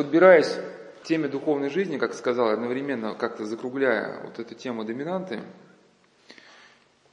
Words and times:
подбираясь 0.00 0.56
к 1.02 1.02
теме 1.02 1.28
духовной 1.28 1.68
жизни, 1.68 1.98
как 1.98 2.14
сказал, 2.14 2.48
одновременно 2.48 3.14
как-то 3.14 3.44
закругляя 3.44 4.22
вот 4.24 4.38
эту 4.38 4.54
тему 4.54 4.82
доминанты, 4.82 5.42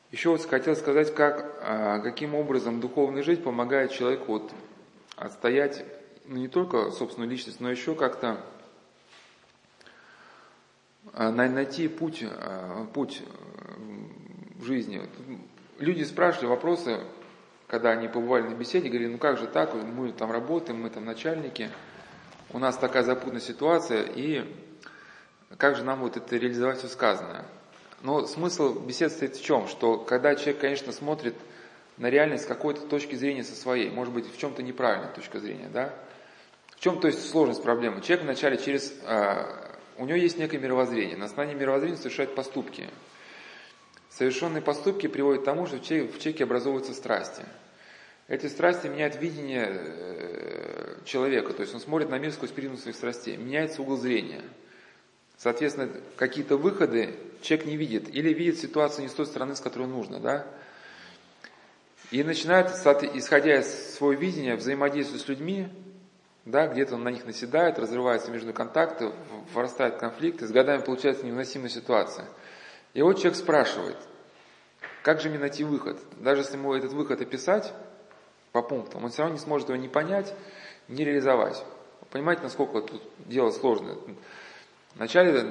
еще 0.10 0.30
вот 0.30 0.46
хотел 0.46 0.74
сказать, 0.74 1.14
как, 1.14 1.60
а, 1.64 2.00
каким 2.00 2.34
образом 2.34 2.80
духовная 2.80 3.24
жизнь 3.24 3.42
помогает 3.42 3.92
человеку 3.92 4.32
вот 4.32 4.54
отстоять 5.18 5.84
ну, 6.24 6.38
не 6.38 6.48
только 6.48 6.92
собственную 6.92 7.30
личность, 7.30 7.60
но 7.60 7.70
еще 7.70 7.94
как-то 7.94 8.40
а, 11.12 11.30
найти 11.30 11.90
путь, 11.90 12.24
а, 12.24 12.86
путь 12.94 13.22
в 14.56 14.64
жизни. 14.64 15.02
Люди 15.78 16.04
спрашивали 16.04 16.46
вопросы, 16.48 17.02
когда 17.68 17.90
они 17.90 18.08
побывали 18.08 18.44
на 18.44 18.56
беседе, 18.56 18.88
говорили, 18.88 19.12
ну 19.12 19.18
как 19.18 19.38
же 19.38 19.46
так, 19.46 19.74
мы 19.74 20.14
там 20.14 20.32
работаем, 20.32 20.84
мы 20.84 20.90
там 20.90 21.04
начальники, 21.04 21.70
у 22.52 22.60
нас 22.60 22.78
такая 22.78 23.04
запутанная 23.04 23.42
ситуация, 23.42 24.04
и 24.04 24.46
как 25.58 25.76
же 25.76 25.84
нам 25.84 26.00
вот 26.00 26.18
это 26.18 26.38
реализовать 26.38 26.80
все 26.80 26.88
сказанное. 26.88 27.46
Но 28.02 28.26
смысл 28.26 28.80
беседы 28.80 29.14
стоит 29.14 29.36
в 29.36 29.44
чем? 29.44 29.68
Что 29.68 29.98
когда 29.98 30.36
человек, 30.36 30.60
конечно, 30.60 30.92
смотрит 30.92 31.36
на 31.98 32.10
реальность 32.10 32.44
с 32.44 32.48
какой-то 32.48 32.82
точки 32.82 33.16
зрения 33.16 33.44
со 33.44 33.56
своей, 33.56 33.90
может 33.90 34.14
быть, 34.14 34.32
в 34.32 34.38
чем-то 34.38 34.62
неправильная 34.62 35.12
точка 35.12 35.40
зрения, 35.40 35.70
да? 35.74 35.94
В 36.76 36.80
чем, 36.80 37.00
то 37.00 37.08
есть, 37.08 37.28
сложность 37.28 37.64
проблемы? 37.64 38.02
Человек 38.02 38.26
вначале 38.26 38.58
через... 38.58 38.94
А, 39.04 39.68
у 39.98 40.06
него 40.06 40.18
есть 40.18 40.38
некое 40.38 40.60
мировоззрение. 40.60 41.18
На 41.18 41.26
основании 41.26 41.56
мировоззрения 41.56 41.98
совершает 41.98 42.36
поступки. 42.36 42.88
Совершенные 44.12 44.62
поступки 44.62 45.08
приводят 45.08 45.42
к 45.42 45.46
тому, 45.46 45.66
что 45.66 45.78
в 45.78 45.82
человеке 45.84 46.44
образовываются 46.44 46.94
страсти. 46.94 47.44
Эти 48.28 48.46
страсти 48.46 48.88
меняют 48.88 49.16
видение 49.16 49.66
э, 49.68 50.57
человека, 51.08 51.54
то 51.54 51.62
есть 51.62 51.74
он 51.74 51.80
смотрит 51.80 52.10
на 52.10 52.20
мир 52.20 52.32
сквозь 52.32 52.52
призму 52.52 52.78
своих 52.78 52.96
страстей, 52.96 53.38
меняется 53.38 53.82
угол 53.82 53.98
зрения– 53.98 54.42
Соответственно, 55.38 55.90
какие-то 56.16 56.58
выходы 56.58 57.16
человек 57.42 57.68
не 57.68 57.78
видит 57.78 58.14
или 58.14 58.34
видит 58.34 58.58
ситуацию 58.58 59.04
не 59.04 59.10
с 59.10 59.14
той 59.14 59.28
стороны, 59.28 59.56
с 59.56 59.62
которой 59.62 59.88
нужно, 59.88 60.20
да? 60.20 60.48
И 62.10 62.24
начинает, 62.24 62.70
исходя 62.70 63.60
из 63.60 63.96
своего 63.96 64.20
видения, 64.20 64.56
взаимодействовать 64.56 65.22
с 65.22 65.28
людьми, 65.28 65.68
да, 66.46 66.68
где-то 66.68 66.96
он 66.96 67.04
на 67.04 67.10
них 67.10 67.26
наседает, 67.26 67.78
разрывается 67.78 68.32
между 68.32 68.54
контакты, 68.54 69.12
вырастает 69.54 69.98
конфликт, 69.98 70.42
и 70.42 70.48
с 70.48 70.52
годами 70.52 70.82
получается 70.82 71.26
невыносимая 71.26 71.70
ситуация. 71.70 72.26
И 72.94 73.02
вот 73.02 73.18
человек 73.18 73.36
спрашивает, 73.36 73.98
как 75.04 75.20
же 75.22 75.30
мне 75.30 75.38
найти 75.38 75.66
выход? 75.66 76.00
Даже 76.18 76.42
если 76.42 76.56
ему 76.56 76.74
этот 76.74 76.94
выход 76.94 77.22
описать 77.22 77.74
по 78.54 78.62
пунктам, 78.62 79.04
он 79.04 79.12
все 79.12 79.24
равно 79.24 79.36
не 79.36 79.42
сможет 79.42 79.68
его 79.68 79.78
не 79.78 79.90
понять, 79.90 80.34
не 80.88 81.04
реализовать. 81.04 81.64
Понимаете, 82.12 82.44
насколько 82.44 82.82
тут 82.82 83.02
дело 83.26 83.52
сложное? 83.52 83.96
Вначале 84.96 85.42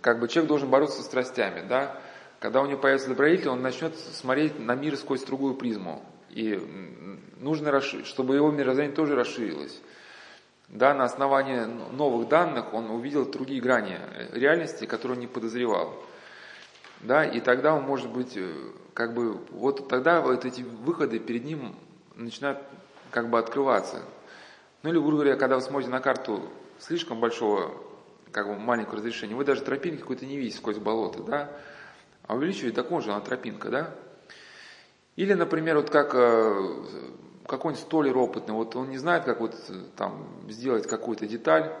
как 0.00 0.20
бы 0.20 0.28
человек 0.28 0.48
должен 0.48 0.68
бороться 0.68 0.98
со 0.98 1.04
страстями, 1.04 1.64
да. 1.68 1.98
Когда 2.40 2.60
у 2.60 2.66
него 2.66 2.78
появится 2.78 3.08
добродетель, 3.08 3.48
он 3.48 3.62
начнет 3.62 3.96
смотреть 3.96 4.58
на 4.58 4.74
мир 4.74 4.96
сквозь 4.96 5.22
другую 5.22 5.54
призму. 5.54 6.04
И 6.30 6.60
нужно, 7.38 7.80
чтобы 7.80 8.34
его 8.34 8.50
мировоззрение 8.50 8.94
тоже 8.94 9.14
расширилось. 9.14 9.80
Да, 10.68 10.92
на 10.94 11.04
основании 11.04 11.64
новых 11.92 12.28
данных 12.28 12.74
он 12.74 12.90
увидел 12.90 13.24
другие 13.24 13.60
грани 13.60 13.98
реальности, 14.32 14.86
которые 14.86 15.16
он 15.16 15.20
не 15.20 15.26
подозревал. 15.26 15.94
Да, 17.00 17.24
и 17.24 17.40
тогда 17.40 17.74
он 17.74 17.84
может 17.84 18.10
быть, 18.10 18.36
э, 18.36 18.50
как 18.94 19.14
бы, 19.14 19.34
вот 19.50 19.88
тогда 19.88 20.20
вот 20.20 20.44
эти 20.44 20.62
выходы 20.62 21.18
перед 21.18 21.44
ним 21.44 21.76
начинают 22.16 22.58
как 23.10 23.28
бы 23.28 23.38
открываться. 23.38 24.02
Ну 24.84 24.90
или, 24.90 24.98
грубо 24.98 25.12
говоря, 25.12 25.36
когда 25.36 25.54
вы 25.56 25.62
смотрите 25.62 25.90
на 25.90 26.00
карту 26.00 26.42
слишком 26.78 27.18
большого 27.18 27.72
как 28.30 28.46
бы 28.46 28.58
маленькое 28.58 28.98
разрешение, 28.98 29.34
вы 29.34 29.42
даже 29.46 29.62
тропинки 29.62 30.00
какой-то 30.00 30.26
не 30.26 30.36
видите 30.36 30.58
сквозь 30.58 30.76
болото, 30.76 31.22
да, 31.22 31.50
а 32.26 32.34
увеличиваете, 32.34 32.82
так 32.82 32.90
же 33.02 33.10
она 33.10 33.20
тропинка, 33.22 33.70
да. 33.70 33.94
Или, 35.16 35.32
например, 35.32 35.76
вот 35.76 35.88
как 35.88 36.14
э, 36.14 36.84
какой-нибудь 37.46 37.82
столер 37.82 38.18
опытный, 38.18 38.52
вот 38.52 38.76
он 38.76 38.90
не 38.90 38.98
знает, 38.98 39.24
как 39.24 39.40
вот 39.40 39.54
э, 39.70 39.72
там 39.96 40.26
сделать 40.50 40.86
какую-то 40.86 41.26
деталь, 41.26 41.72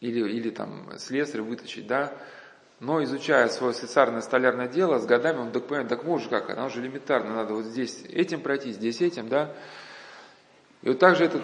или, 0.00 0.20
или 0.20 0.50
там 0.50 0.96
слесарь 0.98 1.40
вытащить, 1.40 1.88
да, 1.88 2.12
но 2.78 3.02
изучая 3.02 3.48
свое 3.48 3.74
слесарное 3.74 4.20
столярное 4.20 4.68
дело, 4.68 5.00
с 5.00 5.06
годами 5.06 5.38
он 5.38 5.50
так 5.50 5.66
понимает, 5.66 5.88
так 5.88 6.04
же 6.20 6.28
как, 6.28 6.48
оно 6.48 6.68
же 6.68 6.80
элементарно, 6.80 7.34
надо 7.34 7.54
вот 7.54 7.64
здесь 7.64 8.04
этим 8.04 8.40
пройти, 8.40 8.70
здесь 8.70 9.00
этим, 9.00 9.28
да. 9.28 9.52
И 10.86 10.88
вот 10.88 11.00
также 11.00 11.24
этот 11.24 11.42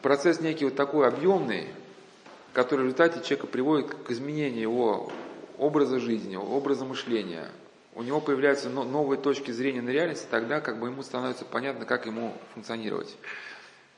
процесс 0.00 0.40
некий 0.40 0.64
вот 0.64 0.76
такой 0.76 1.08
объемный, 1.08 1.66
который 2.52 2.82
в 2.82 2.84
результате 2.84 3.20
человека 3.20 3.48
приводит 3.48 3.92
к 3.92 4.12
изменению 4.12 4.62
его 4.62 5.12
образа 5.58 5.98
жизни, 5.98 6.36
образа 6.36 6.84
мышления. 6.84 7.48
У 7.96 8.04
него 8.04 8.20
появляются 8.20 8.70
новые 8.70 9.20
точки 9.20 9.50
зрения 9.50 9.82
на 9.82 9.88
реальность, 9.88 10.28
тогда 10.30 10.60
как 10.60 10.78
бы 10.78 10.86
ему 10.86 11.02
становится 11.02 11.44
понятно, 11.44 11.84
как 11.84 12.06
ему 12.06 12.32
функционировать. 12.54 13.16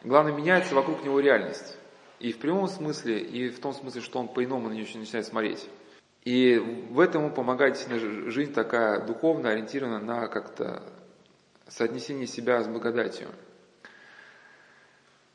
Главное, 0.05 0.33
меняется 0.33 0.75
вокруг 0.75 1.05
него 1.05 1.21
реальность. 1.21 1.77
И 2.19 2.33
в 2.33 2.39
прямом 2.39 2.67
смысле, 2.67 3.21
и 3.21 3.51
в 3.51 3.61
том 3.61 3.75
смысле, 3.75 4.01
что 4.01 4.19
он 4.21 4.29
по-иному 4.29 4.71
на 4.71 4.73
нее 4.73 4.87
начинает 4.95 5.27
смотреть. 5.27 5.69
И 6.25 6.57
в 6.89 6.99
этом 6.99 7.25
ему 7.25 7.35
помогает 7.35 7.75
действительно 7.75 8.31
жизнь 8.31 8.55
такая 8.55 9.05
духовно 9.05 9.51
ориентирована 9.51 9.99
на 9.99 10.29
как-то 10.29 10.83
соотнесение 11.67 12.27
себя 12.27 12.63
с 12.63 12.69
благодатью. 12.69 13.29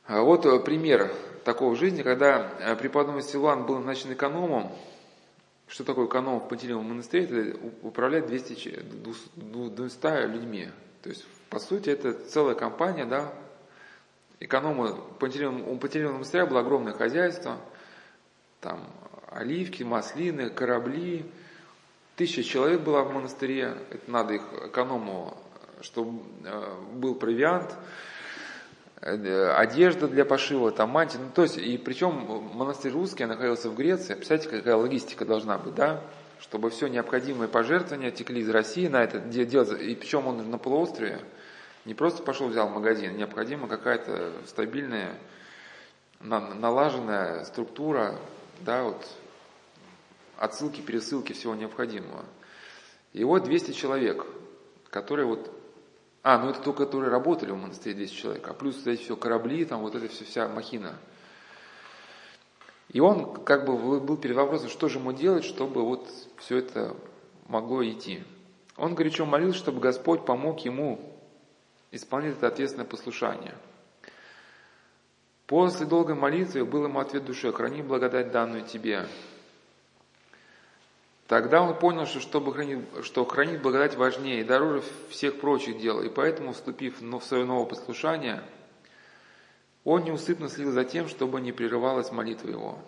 А 0.05 0.21
вот 0.21 0.45
э, 0.45 0.59
пример 0.59 1.13
такого 1.45 1.75
жизни, 1.77 2.01
когда 2.01 2.51
э, 2.59 2.75
преподобный 2.75 3.23
Силуан 3.23 3.65
был 3.65 3.75
назначен 3.75 4.11
экономом, 4.11 4.71
что 5.67 5.85
такое 5.85 6.07
эконом 6.07 6.41
в 6.41 6.49
Пантелеевом 6.49 6.89
монастыре? 6.89 7.51
Это 7.51 7.59
управлять 7.83 8.27
200, 8.27 8.81
200 9.35 10.27
людьми. 10.27 10.67
То 11.01 11.09
есть, 11.09 11.25
по 11.49 11.59
сути, 11.59 11.89
это 11.89 12.13
целая 12.13 12.53
компания, 12.53 13.05
да, 13.05 13.33
экономы, 14.41 14.91
у 14.91 15.13
Пантелеевого 15.15 16.13
монастыря 16.13 16.45
было 16.47 16.59
огромное 16.59 16.93
хозяйство, 16.93 17.57
там 18.59 18.85
оливки, 19.31 19.83
маслины, 19.83 20.49
корабли, 20.49 21.25
тысяча 22.17 22.43
человек 22.43 22.81
было 22.81 23.03
в 23.03 23.13
монастыре, 23.13 23.77
это 23.89 24.11
надо 24.11 24.33
их 24.33 24.43
эконому, 24.65 25.37
чтобы 25.81 26.21
э, 26.43 26.75
был 26.93 27.15
провиант, 27.15 27.73
Э, 27.73 27.77
одежда 29.03 30.07
для 30.07 30.23
пошива, 30.23 30.71
там 30.71 30.89
мантии, 30.89 31.17
ну, 31.17 31.29
то 31.33 31.43
есть, 31.43 31.57
и 31.57 31.77
причем 31.77 32.13
монастырь 32.53 32.93
русский 32.93 33.25
находился 33.25 33.69
в 33.69 33.75
Греции, 33.75 34.13
представляете, 34.13 34.49
какая 34.49 34.75
логистика 34.75 35.25
должна 35.25 35.57
быть, 35.57 35.75
да, 35.75 36.01
чтобы 36.39 36.69
все 36.69 36.87
необходимые 36.87 37.49
пожертвования 37.49 38.11
текли 38.11 38.41
из 38.41 38.49
России 38.49 38.87
на 38.87 39.03
это 39.03 39.19
делать, 39.19 39.81
и 39.81 39.95
причем 39.95 40.27
он 40.27 40.49
на 40.49 40.57
полуострове, 40.57 41.19
не 41.85 41.93
просто 41.93 42.23
пошел 42.23 42.47
взял 42.47 42.69
магазин, 42.69 43.17
необходима 43.17 43.67
какая-то 43.67 44.31
стабильная, 44.45 45.15
налаженная 46.21 47.43
структура, 47.43 48.15
да, 48.61 48.83
вот, 48.83 49.05
отсылки, 50.37 50.79
пересылки 50.79 51.33
всего 51.33 51.55
необходимого. 51.55 52.23
И 53.11 53.23
вот 53.25 53.43
200 53.43 53.71
человек, 53.73 54.25
которые 54.89 55.25
вот 55.25 55.51
а, 56.23 56.37
ну 56.37 56.49
это 56.49 56.61
только 56.61 56.85
которые 56.85 57.11
работали 57.11 57.51
в 57.51 57.57
монастыре 57.57 57.95
10 57.95 58.15
человек, 58.15 58.47
а 58.47 58.53
плюс 58.53 58.87
эти 58.87 59.01
все 59.01 59.17
корабли, 59.17 59.65
там 59.65 59.81
вот 59.81 59.93
эта 59.93 60.07
все, 60.07 60.23
вся 60.23 60.47
махина. 60.47 60.97
И 62.89 62.99
он 62.99 63.43
как 63.43 63.65
бы 63.65 63.99
был 63.99 64.17
перед 64.17 64.35
вопросом, 64.35 64.69
что 64.69 64.87
же 64.87 64.99
ему 64.99 65.11
делать, 65.11 65.43
чтобы 65.43 65.83
вот 65.83 66.07
все 66.37 66.57
это 66.57 66.95
могло 67.47 67.83
идти. 67.83 68.23
Он 68.77 68.95
горячо 68.95 69.25
молился, 69.25 69.59
чтобы 69.59 69.81
Господь 69.81 70.25
помог 70.25 70.59
ему 70.61 70.99
исполнить 71.91 72.37
это 72.37 72.47
ответственное 72.47 72.87
послушание. 72.87 73.55
После 75.45 75.85
долгой 75.85 76.15
молитвы 76.15 76.63
был 76.65 76.85
ему 76.85 76.99
ответ 76.99 77.25
души, 77.25 77.51
храни 77.51 77.81
благодать 77.81 78.31
данную 78.31 78.63
тебе. 78.63 79.07
Тогда 81.33 81.63
он 81.63 81.75
понял, 81.75 82.05
что, 82.05 82.19
чтобы 82.19 82.53
хранить, 82.53 82.85
что 83.01 83.25
хранить 83.25 83.59
благодать 83.59 83.95
важнее 83.95 84.41
и 84.41 84.43
дороже 84.43 84.83
всех 85.09 85.39
прочих 85.39 85.79
дел, 85.79 85.99
и 86.03 86.07
поэтому, 86.07 86.53
вступив 86.53 87.01
в 87.01 87.21
свое 87.23 87.43
новое 87.43 87.65
послушание, 87.65 88.43
он 89.83 90.03
неусыпно 90.03 90.47
следил 90.47 90.71
за 90.73 90.83
тем, 90.83 91.07
чтобы 91.07 91.41
не 91.41 91.51
прерывалась 91.51 92.11
молитва 92.11 92.49
его. 92.49 92.79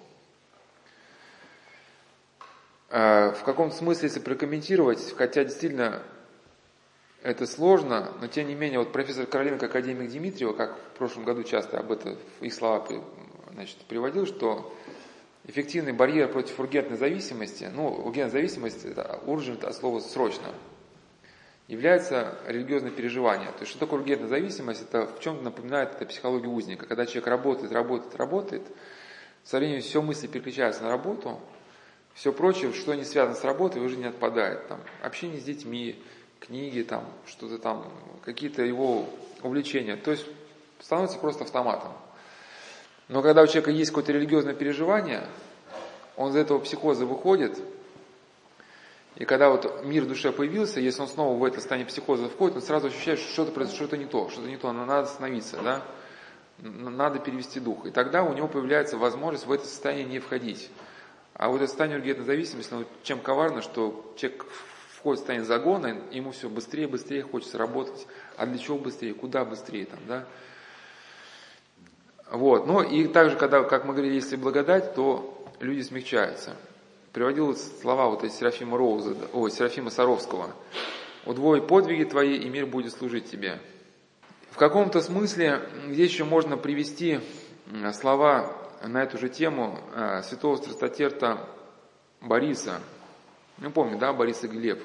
А, 2.91 3.31
в 3.31 3.43
каком-то 3.43 3.75
смысле, 3.75 4.09
если 4.09 4.19
прокомментировать, 4.19 5.15
хотя 5.17 5.43
действительно 5.43 6.03
это 7.23 7.47
сложно, 7.47 8.11
но 8.21 8.27
тем 8.27 8.47
не 8.47 8.53
менее, 8.53 8.77
вот 8.77 8.91
профессор 8.91 9.25
Короленко, 9.25 9.65
академик 9.65 10.11
Дмитриева, 10.11 10.53
как 10.53 10.77
в 10.93 10.97
прошлом 10.99 11.23
году 11.23 11.41
часто 11.41 11.79
об 11.79 11.91
этом 11.91 12.15
их 12.41 12.53
слова 12.53 12.87
значит, 13.53 13.77
приводил, 13.87 14.27
что 14.27 14.71
эффективный 15.47 15.93
барьер 15.93 16.27
против 16.27 16.59
ургентной 16.59 16.97
зависимости, 16.97 17.69
ну, 17.73 17.87
ургентная 17.87 18.41
зависимость, 18.41 18.85
это 18.85 19.19
ургент 19.25 19.63
от 19.63 19.75
слова 19.75 19.99
срочно. 19.99 20.47
является 21.67 22.37
религиозное 22.47 22.91
переживание. 22.91 23.49
То 23.49 23.61
есть, 23.61 23.71
что 23.71 23.79
такое 23.79 23.99
религиозная 23.99 24.29
зависимость? 24.29 24.83
Это 24.83 25.07
в 25.07 25.19
чем 25.19 25.43
напоминает 25.43 25.95
это 25.95 26.05
психологию 26.05 26.51
узника. 26.51 26.85
Когда 26.85 27.05
человек 27.05 27.27
работает, 27.27 27.71
работает, 27.71 28.15
работает, 28.15 28.61
со 29.43 29.57
временем 29.57 29.81
все 29.81 30.01
мысли 30.01 30.27
переключаются 30.27 30.83
на 30.83 30.89
работу, 30.89 31.39
все 32.13 32.31
прочее, 32.31 32.71
что 32.73 32.93
не 32.93 33.03
связано 33.03 33.35
с 33.35 33.43
работой, 33.43 33.81
уже 33.81 33.97
не 33.97 34.05
отпадает. 34.05 34.67
Там, 34.67 34.79
общение 35.01 35.39
с 35.39 35.43
детьми, 35.43 36.01
книги, 36.39 36.81
там, 36.81 37.03
что-то 37.25 37.57
там, 37.57 37.91
какие-то 38.23 38.63
его 38.63 39.07
увлечения. 39.41 39.95
То 39.95 40.11
есть 40.11 40.25
становится 40.79 41.17
просто 41.17 41.43
автоматом. 41.43 41.91
Но 43.07 43.21
когда 43.21 43.43
у 43.43 43.47
человека 43.47 43.71
есть 43.71 43.91
какое-то 43.91 44.13
религиозное 44.13 44.53
переживание, 44.53 45.27
он 46.15 46.31
из 46.31 46.35
этого 46.35 46.59
психоза 46.59 47.05
выходит, 47.05 47.59
и 49.15 49.25
когда 49.25 49.49
вот 49.49 49.85
мир 49.85 50.03
в 50.03 50.07
душе 50.07 50.31
появился, 50.31 50.79
если 50.79 51.01
он 51.01 51.07
снова 51.07 51.37
в 51.37 51.43
это 51.43 51.57
состояние 51.57 51.87
психоза 51.87 52.27
входит, 52.27 52.57
он 52.57 52.61
сразу 52.61 52.87
ощущает, 52.87 53.19
что 53.19 53.31
что-то 53.31 53.51
произошло, 53.51 53.85
что-то 53.85 53.97
не 53.97 54.05
то, 54.05 54.29
что-то 54.29 54.47
не 54.47 54.57
то, 54.57 54.71
надо 54.73 54.99
остановиться, 54.99 55.57
да? 55.61 55.83
надо 56.59 57.19
перевести 57.19 57.59
дух. 57.59 57.85
И 57.85 57.91
тогда 57.91 58.23
у 58.23 58.33
него 58.33 58.47
появляется 58.47 58.97
возможность 58.97 59.45
в 59.45 59.51
это 59.51 59.65
состояние 59.65 60.05
не 60.05 60.19
входить. 60.19 60.69
А 61.33 61.49
вот 61.49 61.57
это 61.57 61.67
состояние 61.67 61.99
ургентной 61.99 62.25
зависимости, 62.25 62.73
ну, 62.73 62.85
чем 63.03 63.19
коварно, 63.19 63.61
что 63.61 64.13
человек 64.17 64.45
входит 64.89 65.19
в 65.19 65.21
состояние 65.21 65.45
загона, 65.45 65.97
ему 66.11 66.31
все 66.31 66.49
быстрее, 66.49 66.87
быстрее 66.87 67.23
хочется 67.23 67.57
работать. 67.57 68.07
А 68.37 68.45
для 68.45 68.57
чего 68.57 68.77
быстрее? 68.77 69.13
Куда 69.13 69.43
быстрее 69.43 69.85
там, 69.85 69.99
да? 70.07 70.25
Вот. 72.35 72.67
Ну 72.67 72.81
и 72.81 73.07
также, 73.07 73.37
когда, 73.37 73.63
как 73.63 73.85
мы 73.85 73.93
говорили, 73.93 74.15
если 74.15 74.35
благодать, 74.35 74.93
то 74.93 75.47
люди 75.61 75.81
смягчаются. 75.81 76.57
Приводил 77.13 77.55
слова 77.55 78.09
вот 78.09 78.25
из 78.25 78.33
Серафима 78.33 78.77
Роуза, 78.77 79.15
о, 79.31 79.47
Серафима 79.47 79.89
Саровского. 79.89 80.49
«Удвой 81.25 81.61
подвиги 81.61 82.03
твои, 82.03 82.35
и 82.35 82.49
мир 82.49 82.65
будет 82.65 82.91
служить 82.91 83.31
тебе». 83.31 83.59
В 84.51 84.57
каком-то 84.57 85.01
смысле 85.01 85.61
здесь 85.87 86.11
еще 86.11 86.25
можно 86.25 86.57
привести 86.57 87.21
слова 87.93 88.53
на 88.83 89.03
эту 89.03 89.17
же 89.17 89.29
тему 89.29 89.79
э, 89.93 90.21
святого 90.23 90.57
страстотерта 90.57 91.47
Бориса. 92.19 92.81
Ну, 93.59 93.71
помню, 93.71 93.97
да, 93.97 94.11
Борис 94.11 94.43
и 94.43 94.47
Глеб. 94.47 94.83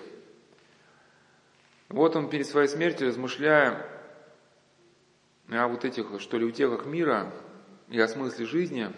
Вот 1.88 2.14
он 2.14 2.30
перед 2.30 2.46
своей 2.46 2.68
смертью, 2.68 3.08
размышляя 3.08 3.84
о 5.56 5.68
вот 5.68 5.84
этих, 5.84 6.20
что 6.20 6.38
ли, 6.38 6.44
утехах 6.44 6.86
мира 6.86 7.32
и 7.88 8.00
о 8.00 8.08
смысле 8.08 8.46
жизни, 8.46 8.92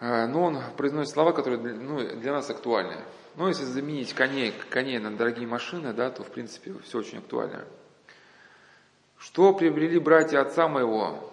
э, 0.00 0.26
но 0.26 0.44
он 0.44 0.58
произносит 0.76 1.12
слова, 1.12 1.32
которые 1.32 1.60
ну, 1.74 1.98
для 2.16 2.32
нас 2.32 2.48
актуальны. 2.50 3.04
Ну, 3.36 3.48
если 3.48 3.64
заменить 3.64 4.14
коней, 4.14 4.52
коней 4.70 4.98
на 4.98 5.16
дорогие 5.16 5.46
машины, 5.46 5.92
да, 5.92 6.10
то, 6.10 6.24
в 6.24 6.30
принципе, 6.30 6.74
все 6.84 6.98
очень 6.98 7.18
актуально. 7.18 7.64
Что 9.16 9.52
приобрели 9.52 9.98
братья 9.98 10.40
отца 10.40 10.68
моего, 10.68 11.32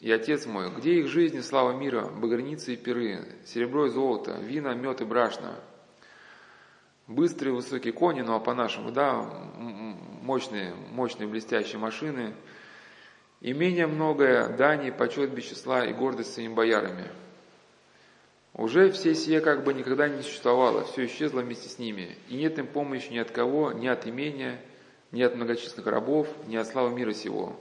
и 0.00 0.10
Отец 0.10 0.46
мой, 0.46 0.68
где 0.70 0.94
их 0.94 1.06
жизнь 1.06 1.36
и 1.36 1.42
слава 1.42 1.72
мира, 1.72 2.08
багряницы 2.08 2.74
и 2.74 2.76
перы, 2.76 3.24
серебро 3.46 3.86
и 3.86 3.90
золото, 3.90 4.32
вина, 4.40 4.74
мед 4.74 5.00
и 5.00 5.04
брашно, 5.04 5.54
быстрые 7.06 7.54
высокие 7.54 7.92
кони, 7.92 8.22
ну 8.22 8.34
а 8.34 8.40
по-нашему, 8.40 8.90
да, 8.90 9.22
мощные, 10.22 10.74
мощные 10.90 11.28
блестящие 11.28 11.78
машины, 11.78 12.34
имение 13.40 13.86
многое, 13.86 14.48
дани, 14.56 14.90
почет 14.90 15.30
без 15.30 15.44
числа 15.44 15.84
и 15.84 15.92
гордость 15.92 16.34
своими 16.34 16.54
боярами. 16.54 17.10
Уже 18.54 18.90
все 18.92 19.14
сие 19.14 19.40
как 19.40 19.64
бы 19.64 19.74
никогда 19.74 20.08
не 20.08 20.22
существовало, 20.22 20.84
все 20.84 21.06
исчезло 21.06 21.40
вместе 21.40 21.68
с 21.68 21.78
ними, 21.78 22.16
и 22.28 22.36
нет 22.36 22.58
им 22.58 22.66
помощи 22.66 23.10
ни 23.10 23.18
от 23.18 23.30
кого, 23.30 23.72
ни 23.72 23.88
от 23.88 24.06
имения, 24.06 24.60
ни 25.10 25.22
от 25.22 25.34
многочисленных 25.34 25.86
рабов, 25.86 26.28
ни 26.46 26.56
от 26.56 26.66
славы 26.66 26.94
мира 26.94 27.12
сего. 27.12 27.56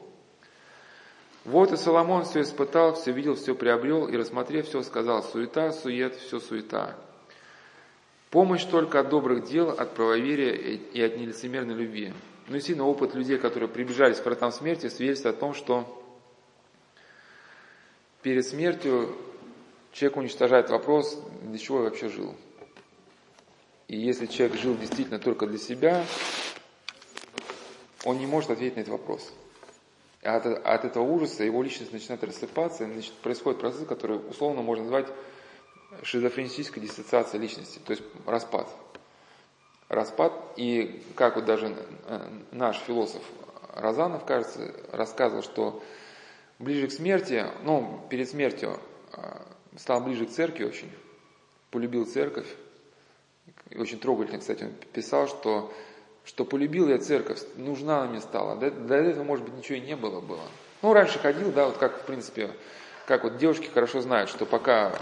Вот 1.43 1.71
и 1.71 1.77
Соломон 1.77 2.25
все 2.25 2.41
испытал, 2.41 2.93
все 2.93 3.11
видел, 3.11 3.35
все 3.35 3.55
приобрел, 3.55 4.07
и, 4.07 4.15
рассмотрев 4.15 4.67
все, 4.67 4.83
сказал, 4.83 5.23
суета, 5.23 5.71
сует, 5.71 6.15
все 6.15 6.39
суета. 6.39 6.95
Помощь 8.29 8.63
только 8.63 8.99
от 8.99 9.09
добрых 9.09 9.45
дел, 9.45 9.71
от 9.71 9.93
правоверия 9.95 10.53
и 10.53 11.01
от 11.01 11.17
нелицемерной 11.17 11.73
любви. 11.73 12.13
Ну 12.51 12.57
и 12.57 12.59
сильно 12.59 12.85
опыт 12.85 13.15
людей, 13.15 13.37
которые 13.37 13.69
приближались 13.69 14.19
к 14.19 14.25
вратам 14.25 14.51
смерти, 14.51 14.89
свидетельствует 14.89 15.37
о 15.37 15.39
том, 15.39 15.53
что 15.53 16.03
перед 18.21 18.45
смертью 18.45 19.15
человек 19.93 20.17
уничтожает 20.17 20.69
вопрос, 20.69 21.17
для 21.43 21.57
чего 21.57 21.77
я 21.77 21.83
вообще 21.85 22.09
жил. 22.09 22.35
И 23.87 23.97
если 23.97 24.25
человек 24.25 24.59
жил 24.59 24.77
действительно 24.77 25.17
только 25.17 25.47
для 25.47 25.57
себя, 25.57 26.03
он 28.03 28.17
не 28.17 28.25
может 28.25 28.51
ответить 28.51 28.75
на 28.75 28.81
этот 28.81 28.91
вопрос 28.91 29.31
от, 30.21 30.45
от 30.45 30.83
этого 30.83 31.03
ужаса 31.03 31.45
его 31.45 31.63
личность 31.63 31.93
начинает 31.93 32.21
рассыпаться, 32.25 32.83
и 32.83 32.91
значит, 32.91 33.13
происходит 33.13 33.61
процесс, 33.61 33.87
который 33.87 34.17
условно 34.17 34.61
можно 34.61 34.83
назвать 34.83 35.07
шизофренической 36.03 36.83
диссоциацией 36.83 37.41
личности, 37.43 37.79
то 37.79 37.91
есть 37.91 38.03
распад. 38.25 38.67
Распад, 39.91 40.31
и 40.55 41.03
как 41.15 41.35
вот 41.35 41.43
даже 41.43 41.75
э, 42.05 42.19
наш 42.53 42.77
философ 42.77 43.21
Розанов, 43.75 44.23
кажется, 44.23 44.73
рассказывал, 44.93 45.43
что 45.43 45.83
ближе 46.59 46.87
к 46.87 46.93
смерти, 46.93 47.45
ну, 47.63 47.99
перед 48.09 48.29
смертью 48.29 48.79
э, 49.11 49.19
стал 49.77 49.99
ближе 49.99 50.27
к 50.27 50.31
церкви 50.31 50.63
очень, 50.63 50.89
полюбил 51.71 52.05
церковь, 52.05 52.47
и 53.69 53.77
очень 53.77 53.99
трогательно, 53.99 54.39
кстати, 54.39 54.63
он 54.63 54.71
писал, 54.93 55.27
что 55.27 55.73
что 56.23 56.45
полюбил 56.45 56.87
я 56.87 56.97
церковь, 56.97 57.41
нужна 57.57 58.03
она 58.03 58.11
мне 58.11 58.21
стала. 58.21 58.55
До, 58.55 58.71
до 58.71 58.95
этого, 58.95 59.25
может 59.25 59.43
быть, 59.43 59.55
ничего 59.55 59.77
и 59.79 59.81
не 59.81 59.97
было 59.97 60.21
было. 60.21 60.43
Ну, 60.81 60.93
раньше 60.93 61.19
ходил, 61.19 61.51
да, 61.51 61.65
вот 61.65 61.75
как, 61.77 62.03
в 62.03 62.05
принципе, 62.05 62.51
как 63.07 63.25
вот 63.25 63.37
девушки 63.37 63.67
хорошо 63.67 63.99
знают, 63.99 64.29
что 64.29 64.45
пока 64.45 64.93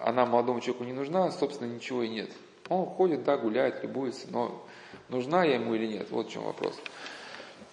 она 0.00 0.24
молодому 0.24 0.60
человеку 0.60 0.84
не 0.84 0.94
нужна, 0.94 1.30
собственно, 1.32 1.68
ничего 1.68 2.02
и 2.02 2.08
нет. 2.08 2.30
Он 2.68 2.86
ходит, 2.86 3.24
да, 3.24 3.36
гуляет, 3.36 3.82
любуется, 3.82 4.26
но 4.30 4.62
нужна 5.08 5.44
я 5.44 5.54
ему 5.54 5.74
или 5.74 5.86
нет, 5.86 6.08
вот 6.10 6.28
в 6.28 6.30
чем 6.30 6.44
вопрос. 6.44 6.78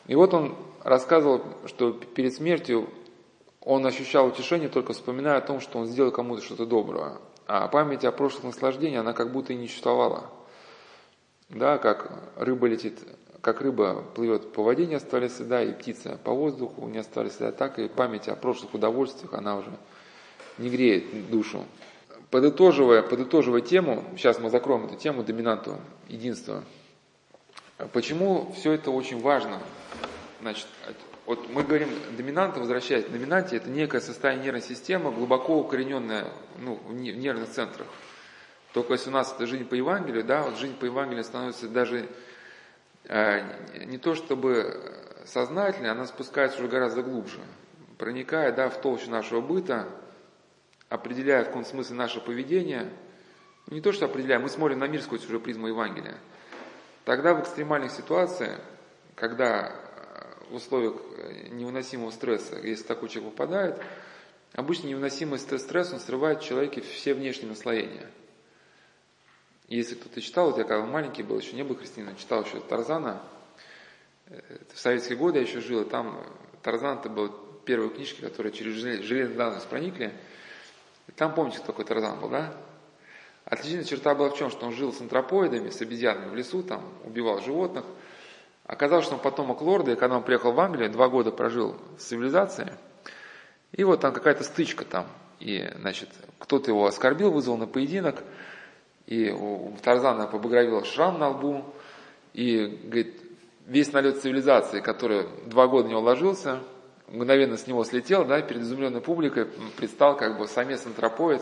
И 0.07 0.15
вот 0.15 0.33
он 0.33 0.55
рассказывал, 0.83 1.41
что 1.65 1.91
перед 1.91 2.33
смертью 2.33 2.89
он 3.61 3.85
ощущал 3.85 4.27
утешение, 4.27 4.69
только 4.69 4.93
вспоминая 4.93 5.37
о 5.37 5.41
том, 5.41 5.59
что 5.59 5.79
он 5.79 5.87
сделал 5.87 6.11
кому-то 6.11 6.43
что-то 6.43 6.65
доброе. 6.65 7.17
А 7.47 7.67
память 7.67 8.05
о 8.05 8.11
прошлых 8.11 8.43
наслаждениях, 8.43 9.01
она 9.01 9.13
как 9.13 9.31
будто 9.31 9.53
и 9.53 9.55
не 9.55 9.67
существовала. 9.67 10.29
Да, 11.49 11.77
как 11.77 12.11
рыба 12.37 12.67
летит, 12.67 12.99
как 13.41 13.61
рыба 13.61 14.03
плывет 14.15 14.51
по 14.51 14.63
воде, 14.63 14.85
не 14.85 14.95
оставляя 14.95 15.29
следа, 15.29 15.63
и 15.63 15.73
птица 15.73 16.19
по 16.23 16.31
воздуху 16.31 16.87
не 16.87 16.99
оставляя 16.99 17.33
следа, 17.33 17.51
так 17.51 17.79
и 17.79 17.87
память 17.87 18.27
о 18.27 18.35
прошлых 18.35 18.73
удовольствиях, 18.73 19.33
она 19.33 19.57
уже 19.57 19.71
не 20.57 20.69
греет 20.69 21.29
душу. 21.29 21.65
Подытоживая, 22.31 23.01
подытоживая 23.01 23.61
тему, 23.61 24.03
сейчас 24.17 24.39
мы 24.39 24.49
закроем 24.49 24.85
эту 24.85 24.95
тему 24.95 25.23
доминанту, 25.23 25.79
единства. 26.07 26.63
Почему 27.93 28.51
все 28.55 28.71
это 28.71 28.91
очень 28.91 29.21
важно? 29.21 29.61
Значит, 30.41 30.67
вот 31.25 31.49
мы 31.49 31.63
говорим, 31.63 31.89
доминанта, 32.17 32.59
возвращаясь 32.59 33.05
к 33.05 33.09
доминанте, 33.09 33.57
это 33.57 33.69
некое 33.69 33.99
состояние 33.99 34.45
нервной 34.45 34.61
системы, 34.61 35.11
глубоко 35.11 35.59
укорененное 35.59 36.27
ну, 36.59 36.75
в 36.87 36.93
нервных 36.93 37.49
центрах. 37.49 37.87
Только 38.73 38.93
если 38.93 39.09
у 39.09 39.13
нас 39.13 39.33
это 39.33 39.47
жизнь 39.47 39.65
по 39.65 39.73
Евангелию, 39.73 40.23
да, 40.23 40.43
вот 40.43 40.57
жизнь 40.57 40.75
по 40.75 40.85
Евангелию 40.85 41.23
становится 41.23 41.67
даже 41.67 42.07
э, 43.05 43.41
не 43.85 43.97
то 43.97 44.15
чтобы 44.15 44.93
сознательной, 45.25 45.91
она 45.91 46.05
спускается 46.05 46.59
уже 46.59 46.67
гораздо 46.67 47.01
глубже, 47.01 47.39
проникая 47.97 48.51
да, 48.51 48.69
в 48.69 48.79
толщу 48.81 49.09
нашего 49.09 49.41
быта, 49.41 49.87
определяя 50.95 51.43
в 51.43 51.47
каком 51.47 51.65
смысле 51.65 51.95
наше 51.95 52.19
поведение, 52.19 52.91
не 53.67 53.81
то 53.81 53.91
что 53.91 54.05
определяя, 54.05 54.39
мы 54.39 54.49
смотрим 54.49 54.79
на 54.79 54.87
мир 54.87 55.01
сквозь 55.01 55.25
уже 55.25 55.39
призму 55.39 55.67
Евангелия. 55.67 56.17
Тогда 57.03 57.33
в 57.33 57.41
экстремальных 57.41 57.91
ситуациях, 57.91 58.59
когда 59.15 59.75
в 60.49 60.55
условиях 60.55 60.95
невыносимого 61.49 62.11
стресса, 62.11 62.57
если 62.57 62.83
такой 62.83 63.09
человек 63.09 63.33
попадает, 63.33 63.81
обычно 64.53 64.87
невыносимый 64.87 65.39
стресс, 65.39 65.93
он 65.93 65.99
срывает 65.99 66.41
в 66.41 66.45
человеке 66.45 66.81
все 66.81 67.13
внешние 67.13 67.49
наслоения– 67.49 68.09
если 69.67 69.95
кто-то 69.95 70.21
читал, 70.21 70.51
вот 70.51 70.57
я 70.59 70.63
когда 70.63 70.85
маленький 70.85 71.23
был, 71.23 71.39
еще 71.39 71.55
не 71.55 71.63
был 71.63 71.75
христианином, 71.75 72.17
читал 72.17 72.43
еще 72.43 72.59
Тарзана, 72.59 73.23
э, 74.27 74.39
в 74.73 74.79
советские 74.79 75.17
годы 75.17 75.39
я 75.39 75.45
еще 75.45 75.59
жил, 75.59 75.81
и 75.81 75.89
там 75.89 76.23
Тарзан 76.61 76.99
это 76.99 77.09
был 77.09 77.29
первые 77.65 77.89
книжки, 77.89 78.21
которые 78.21 78.53
через 78.53 78.75
железную 78.75 79.37
данность 79.37 79.67
проникли. 79.67 80.13
Там 81.15 81.33
помните, 81.33 81.59
кто 81.59 81.67
такой 81.67 81.85
Тарзан 81.85 82.19
был, 82.19 82.29
да? 82.29 82.53
Отличительная 83.45 83.85
черта 83.85 84.15
была 84.15 84.29
в 84.29 84.37
чем, 84.37 84.49
что 84.49 84.65
он 84.65 84.73
жил 84.73 84.91
с 84.91 84.99
антропоидами, 85.01 85.69
с 85.69 85.79
обезьянами 85.81 86.29
в 86.29 86.35
лесу, 86.35 86.63
там 86.63 86.81
убивал 87.03 87.41
животных. 87.41 87.85
Оказалось, 88.65 89.05
что 89.05 89.15
он 89.15 89.21
потомок 89.21 89.61
лорда, 89.61 89.91
и 89.91 89.95
когда 89.95 90.17
он 90.17 90.23
приехал 90.23 90.51
в 90.51 90.59
Англию, 90.59 90.89
два 90.89 91.07
года 91.07 91.31
прожил 91.31 91.75
в 91.97 92.01
цивилизации, 92.01 92.73
и 93.71 93.83
вот 93.83 94.01
там 94.01 94.13
какая-то 94.13 94.43
стычка 94.43 94.83
там, 94.83 95.05
и, 95.39 95.69
значит, 95.79 96.09
кто-то 96.39 96.71
его 96.71 96.87
оскорбил, 96.87 97.29
вызвал 97.29 97.57
на 97.57 97.67
поединок, 97.67 98.23
и 99.05 99.29
у 99.29 99.77
Тарзана 99.83 100.25
побагровил 100.25 100.83
шрам 100.83 101.19
на 101.19 101.29
лбу, 101.29 101.63
и, 102.33 102.65
говорит, 102.65 103.21
весь 103.67 103.93
налет 103.93 104.21
цивилизации, 104.21 104.79
который 104.79 105.27
два 105.45 105.67
года 105.67 105.87
не 105.87 105.95
уложился, 105.95 106.59
мгновенно 107.07 107.57
с 107.57 107.67
него 107.67 107.83
слетел, 107.83 108.25
да, 108.25 108.41
перед 108.41 108.61
изумленной 108.61 109.01
публикой 109.01 109.45
предстал 109.77 110.17
как 110.17 110.37
бы 110.37 110.47
самец 110.47 110.85
антропоид, 110.85 111.41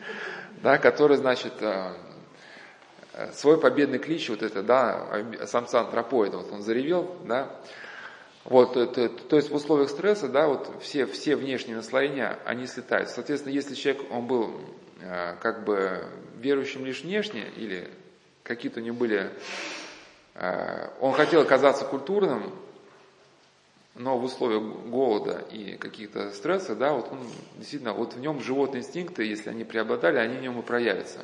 да, 0.62 0.78
который, 0.78 1.16
значит, 1.16 1.54
э, 1.60 1.92
свой 3.32 3.60
победный 3.60 3.98
клич, 3.98 4.28
вот 4.30 4.42
это, 4.42 4.62
да, 4.62 5.24
самца 5.46 5.80
антропоида, 5.80 6.38
вот 6.38 6.52
он 6.52 6.62
заревел, 6.62 7.16
да, 7.24 7.50
вот, 8.44 8.76
это, 8.76 9.08
то 9.08 9.36
есть 9.36 9.50
в 9.50 9.54
условиях 9.54 9.88
стресса, 9.88 10.28
да, 10.28 10.48
вот 10.48 10.70
все, 10.82 11.06
все 11.06 11.34
внешние 11.34 11.76
наслоения, 11.76 12.38
они 12.44 12.66
слетают. 12.66 13.08
Соответственно, 13.08 13.54
если 13.54 13.74
человек, 13.74 14.04
он 14.10 14.26
был 14.26 14.60
э, 15.00 15.36
как 15.40 15.64
бы 15.64 16.04
верующим 16.36 16.84
лишь 16.84 17.02
внешне, 17.04 17.46
или 17.56 17.90
какие-то 18.42 18.80
у 18.80 18.82
него 18.82 18.96
были, 18.96 19.30
э, 20.34 20.88
он 21.00 21.14
хотел 21.14 21.40
оказаться 21.40 21.86
культурным, 21.86 22.52
но 23.94 24.18
в 24.18 24.24
условиях 24.24 24.62
голода 24.62 25.44
и 25.50 25.76
каких-то 25.76 26.32
стресса, 26.32 26.74
да, 26.74 26.92
вот 26.92 27.12
он 27.12 27.20
действительно, 27.56 27.92
вот 27.92 28.14
в 28.14 28.20
нем 28.20 28.40
животные 28.40 28.80
инстинкты, 28.80 29.24
если 29.24 29.50
они 29.50 29.64
преобладали, 29.64 30.18
они 30.18 30.36
в 30.36 30.42
нем 30.42 30.58
и 30.58 30.62
проявятся. 30.62 31.20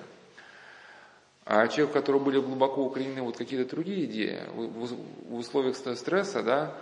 А 1.44 1.66
человек, 1.66 1.90
у 1.90 1.98
которого 1.98 2.22
были 2.22 2.38
глубоко 2.38 2.84
укоренены 2.84 3.22
вот 3.22 3.36
какие-то 3.36 3.68
другие 3.68 4.04
идеи, 4.04 4.40
в 4.54 5.34
условиях 5.34 5.76
стресса, 5.76 6.42
да, 6.42 6.76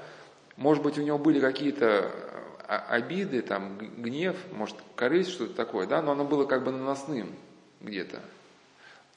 может 0.57 0.83
быть, 0.83 0.99
у 0.99 1.03
него 1.03 1.17
были 1.19 1.41
какие-то 1.41 2.13
а, 2.67 2.85
обиды, 2.89 3.41
там, 3.41 3.79
гнев, 3.79 4.37
может, 4.53 4.77
корысть, 4.95 5.31
что-то 5.31 5.55
такое, 5.55 5.87
да, 5.87 6.03
но 6.03 6.13
оно 6.13 6.25
было 6.25 6.45
как 6.45 6.65
бы 6.65 6.73
наносным 6.73 7.35
где-то. 7.81 8.21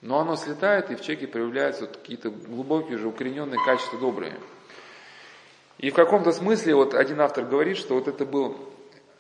Но 0.01 0.19
оно 0.19 0.35
слетает, 0.35 0.89
и 0.89 0.95
в 0.95 1.01
человеке 1.01 1.27
проявляются 1.27 1.81
вот 1.81 1.97
какие-то 1.97 2.29
глубокие 2.29 2.95
уже 2.95 3.07
укорененные 3.07 3.59
качества 3.65 3.99
добрые. 3.99 4.39
И 5.81 5.89
в 5.89 5.93
каком-то 5.93 6.31
смысле 6.31 6.75
вот 6.75 6.93
один 6.93 7.19
автор 7.19 7.45
говорит, 7.45 7.77
что 7.77 7.95
вот 7.95 8.07
это 8.07 8.25
был, 8.25 8.57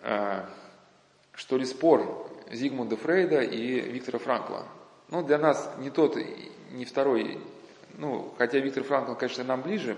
э, 0.01 0.45
что 1.33 1.57
ли, 1.57 1.65
спор 1.65 2.31
Зигмунда 2.49 2.95
Фрейда 2.95 3.41
и 3.41 3.81
Виктора 3.81 4.19
Франкла. 4.19 4.65
Ну, 5.09 5.23
для 5.23 5.37
нас 5.37 5.69
не 5.79 5.89
тот, 5.89 6.17
не 6.71 6.85
второй, 6.85 7.39
ну, 7.97 8.33
хотя 8.37 8.59
Виктор 8.59 8.83
Франкл, 8.83 9.15
конечно, 9.15 9.43
нам 9.43 9.61
ближе, 9.61 9.97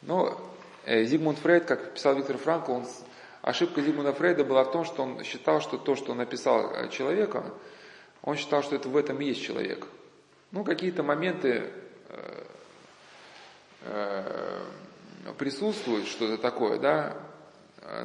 но 0.00 0.40
Э, 0.86 1.04
Зигмунд 1.04 1.38
Фрейд, 1.38 1.64
как 1.64 1.94
писал 1.94 2.14
Виктор 2.14 2.36
Франкл, 2.36 2.72
он, 2.72 2.86
ошибка 3.40 3.80
Зигмунда 3.80 4.12
Фрейда 4.12 4.44
была 4.44 4.64
в 4.64 4.72
том, 4.72 4.84
что 4.84 5.02
он 5.02 5.22
считал, 5.24 5.60
что 5.62 5.78
то, 5.78 5.96
что 5.96 6.12
он 6.12 6.18
написал 6.18 6.72
э, 6.72 6.88
человека, 6.90 7.44
он 8.22 8.36
считал, 8.36 8.62
что 8.62 8.76
это 8.76 8.88
в 8.88 8.96
этом 8.96 9.20
и 9.20 9.26
есть 9.26 9.42
человек. 9.42 9.86
Ну, 10.50 10.62
какие-то 10.62 11.02
моменты 11.02 11.70
э, 12.10 12.44
э, 13.82 14.60
присутствуют, 15.38 16.06
что-то 16.06 16.36
такое, 16.40 16.78
да, 16.78 17.16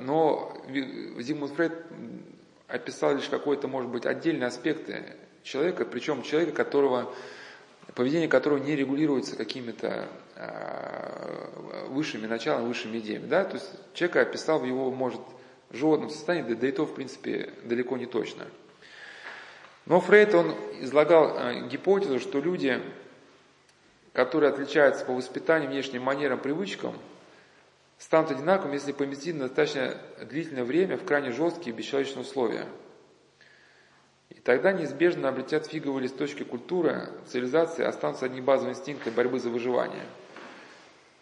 но 0.01 0.55
Зигмунд 1.19 1.53
Фрейд 1.53 1.73
описал 2.67 3.15
лишь 3.15 3.29
какой-то, 3.29 3.67
может 3.67 3.89
быть, 3.89 4.05
отдельные 4.05 4.47
аспекты 4.47 5.15
человека, 5.43 5.85
причем 5.85 6.21
человека, 6.21 6.51
которого, 6.51 7.13
поведение 7.95 8.27
которого 8.27 8.57
не 8.57 8.75
регулируется 8.75 9.35
какими-то 9.35 10.09
Э, 10.41 11.87
высшими 11.89 12.25
началами, 12.25 12.65
высшими 12.65 12.99
идеями. 12.99 13.25
Да? 13.25 13.43
То 13.43 13.55
есть 13.55 13.69
человека 13.93 14.21
описал 14.21 14.59
в 14.59 14.63
его, 14.63 14.89
может, 14.89 15.19
животном 15.69 16.09
состоянии, 16.09 16.53
да, 16.53 16.55
да 16.55 16.67
и 16.69 16.71
то, 16.71 16.85
в 16.85 16.95
принципе, 16.95 17.49
далеко 17.65 17.97
не 17.97 18.05
точно. 18.05 18.45
Но 19.85 19.99
Фрейд, 19.99 20.33
он 20.35 20.55
излагал 20.79 21.37
э, 21.37 21.67
гипотезу, 21.67 22.21
что 22.21 22.39
люди, 22.39 22.81
которые 24.13 24.51
отличаются 24.51 25.05
по 25.05 25.13
воспитанию, 25.13 25.69
внешним 25.69 26.03
манерам, 26.03 26.39
привычкам, 26.39 26.95
станут 27.97 28.31
одинаковыми, 28.31 28.75
если 28.75 28.91
поместить 28.91 29.35
на 29.35 29.47
достаточно 29.47 29.97
длительное 30.21 30.63
время 30.63 30.97
в 30.97 31.05
крайне 31.05 31.31
жесткие 31.31 31.75
бесчеловечные 31.75 32.21
условия. 32.21 32.65
И 34.29 34.39
тогда 34.39 34.71
неизбежно 34.71 35.29
обретят 35.29 35.67
фиговые 35.67 36.03
листочки 36.03 36.43
культуры, 36.43 37.09
цивилизации, 37.27 37.83
останутся 37.83 38.25
одни 38.25 38.41
базовые 38.41 38.73
инстинкты 38.75 39.11
борьбы 39.11 39.39
за 39.39 39.49
выживание– 39.49 40.05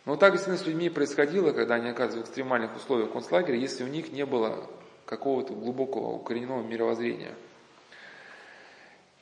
но 0.07 0.15
так 0.15 0.31
действительно 0.31 0.63
с 0.63 0.65
людьми 0.65 0.89
происходило, 0.89 1.51
когда 1.51 1.75
они 1.75 1.89
оказывались 1.89 2.25
в 2.25 2.29
экстремальных 2.29 2.73
условиях 2.77 3.11
концлагеря, 3.11 3.57
если 3.57 3.83
у 3.83 3.87
них 3.87 4.13
не 4.13 4.25
было 4.25 4.69
какого-то 5.05 5.51
глубокого 5.51 6.13
укорененного 6.13 6.63
мировоззрения. 6.65 7.35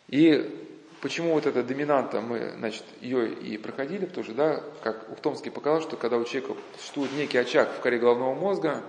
И 0.07 0.74
почему 1.01 1.33
вот 1.33 1.45
эта 1.45 1.63
доминанта, 1.63 2.21
мы, 2.21 2.53
значит, 2.57 2.83
ее 3.01 3.31
и 3.31 3.57
проходили, 3.57 4.09
что, 4.09 4.33
да, 4.33 4.63
как 4.83 5.09
Ухтомский 5.11 5.51
показал, 5.51 5.81
что 5.81 5.97
когда 5.97 6.17
у 6.17 6.23
человека 6.23 6.55
существует 6.77 7.13
некий 7.13 7.37
очаг 7.37 7.69
в 7.71 7.79
коре 7.81 7.97
головного 7.97 8.33
мозга, 8.33 8.83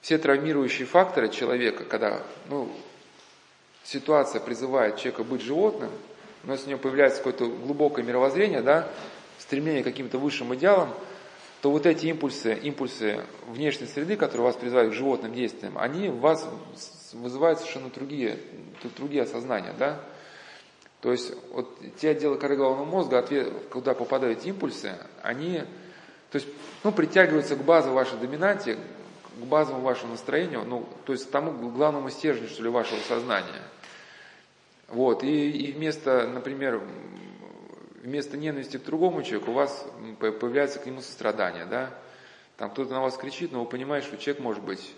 все 0.00 0.18
травмирующие 0.18 0.86
факторы 0.86 1.28
человека, 1.28 1.84
когда, 1.84 2.22
ну, 2.48 2.70
ситуация 3.84 4.40
призывает 4.40 4.96
человека 4.96 5.24
быть 5.24 5.42
животным, 5.42 5.90
но 6.44 6.52
если 6.52 6.66
у 6.66 6.70
него 6.70 6.80
появляется 6.80 7.18
какое-то 7.18 7.46
глубокое 7.46 8.04
мировоззрение, 8.04 8.62
да, 8.62 8.88
стремление 9.38 9.82
к 9.82 9.86
каким-то 9.86 10.18
высшим 10.18 10.54
идеалам, 10.54 10.94
то 11.60 11.70
вот 11.70 11.86
эти 11.86 12.06
импульсы, 12.06 12.54
импульсы 12.54 13.24
внешней 13.46 13.86
среды, 13.86 14.16
которые 14.16 14.46
вас 14.46 14.56
призывают 14.56 14.92
к 14.92 14.96
животным 14.96 15.34
действиям, 15.34 15.76
они 15.76 16.08
в 16.08 16.20
вас 16.20 16.48
вызывают 17.12 17.58
совершенно 17.58 17.90
другие, 17.90 18.38
другие 18.96 19.22
осознания, 19.22 19.74
да? 19.78 20.00
То 21.00 21.12
есть 21.12 21.32
вот 21.52 21.78
те 22.00 22.10
отделы 22.10 22.38
коры 22.38 22.56
головного 22.56 22.84
мозга, 22.84 23.24
куда 23.70 23.94
попадают 23.94 24.44
импульсы, 24.44 24.96
они 25.22 25.64
то 26.30 26.36
есть, 26.36 26.48
ну, 26.84 26.92
притягиваются 26.92 27.56
к 27.56 27.64
базовой 27.64 27.96
вашей 27.96 28.18
доминанте, 28.18 28.76
к 28.76 29.44
базовому 29.44 29.82
вашему 29.82 30.12
настроению, 30.12 30.64
ну, 30.64 30.86
то 31.04 31.12
есть 31.12 31.26
к 31.26 31.30
тому 31.30 31.70
главному 31.70 32.10
стержню, 32.10 32.48
что 32.48 32.62
ли, 32.62 32.68
вашего 32.68 33.00
сознания. 33.00 33.62
Вот, 34.88 35.22
и, 35.22 35.50
и 35.50 35.72
вместо, 35.72 36.26
например, 36.26 36.82
вместо 38.02 38.36
ненависти 38.36 38.76
к 38.76 38.84
другому 38.84 39.22
человеку 39.22 39.52
у 39.52 39.54
вас 39.54 39.86
появляется 40.18 40.78
к 40.78 40.86
нему 40.86 41.00
сострадание, 41.00 41.66
да? 41.66 41.90
Там 42.56 42.70
кто-то 42.70 42.92
на 42.92 43.00
вас 43.00 43.16
кричит, 43.16 43.52
но 43.52 43.60
вы 43.60 43.66
понимаете, 43.66 44.08
что 44.08 44.16
человек 44.18 44.42
может 44.42 44.62
быть... 44.62 44.94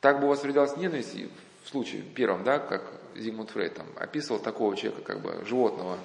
Так 0.00 0.20
бы 0.20 0.26
у 0.26 0.28
вас 0.28 0.44
развивалась 0.44 0.76
ненависть 0.76 1.16
в 1.64 1.68
случае 1.70 2.02
первом, 2.02 2.44
да, 2.44 2.58
как 2.58 2.82
Зигмунд 3.16 3.50
Фрейд 3.50 3.74
там 3.74 3.86
описывал 3.96 4.40
такого 4.40 4.76
человека, 4.76 5.02
как 5.02 5.20
бы 5.20 5.44
животного. 5.44 5.98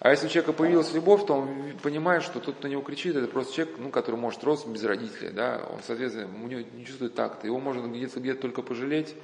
А 0.00 0.10
если 0.10 0.26
у 0.26 0.28
человека 0.30 0.54
появилась 0.54 0.94
любовь, 0.94 1.26
то 1.26 1.34
он 1.34 1.78
понимает, 1.82 2.22
что 2.22 2.40
тот, 2.40 2.56
кто 2.56 2.68
на 2.68 2.72
него 2.72 2.82
кричит, 2.82 3.16
это 3.16 3.28
просто 3.28 3.54
человек, 3.54 3.76
ну, 3.78 3.90
который 3.90 4.16
может 4.16 4.42
рос 4.44 4.64
без 4.64 4.82
родителей, 4.82 5.30
да, 5.30 5.62
он, 5.70 5.80
соответственно, 5.86 6.28
у 6.42 6.48
него 6.48 6.62
не 6.72 6.86
чувствует 6.86 7.14
такта, 7.14 7.46
его 7.46 7.60
можно 7.60 7.86
где-то 7.86 8.18
где 8.18 8.32
только 8.32 8.62
пожалеть, 8.62 9.14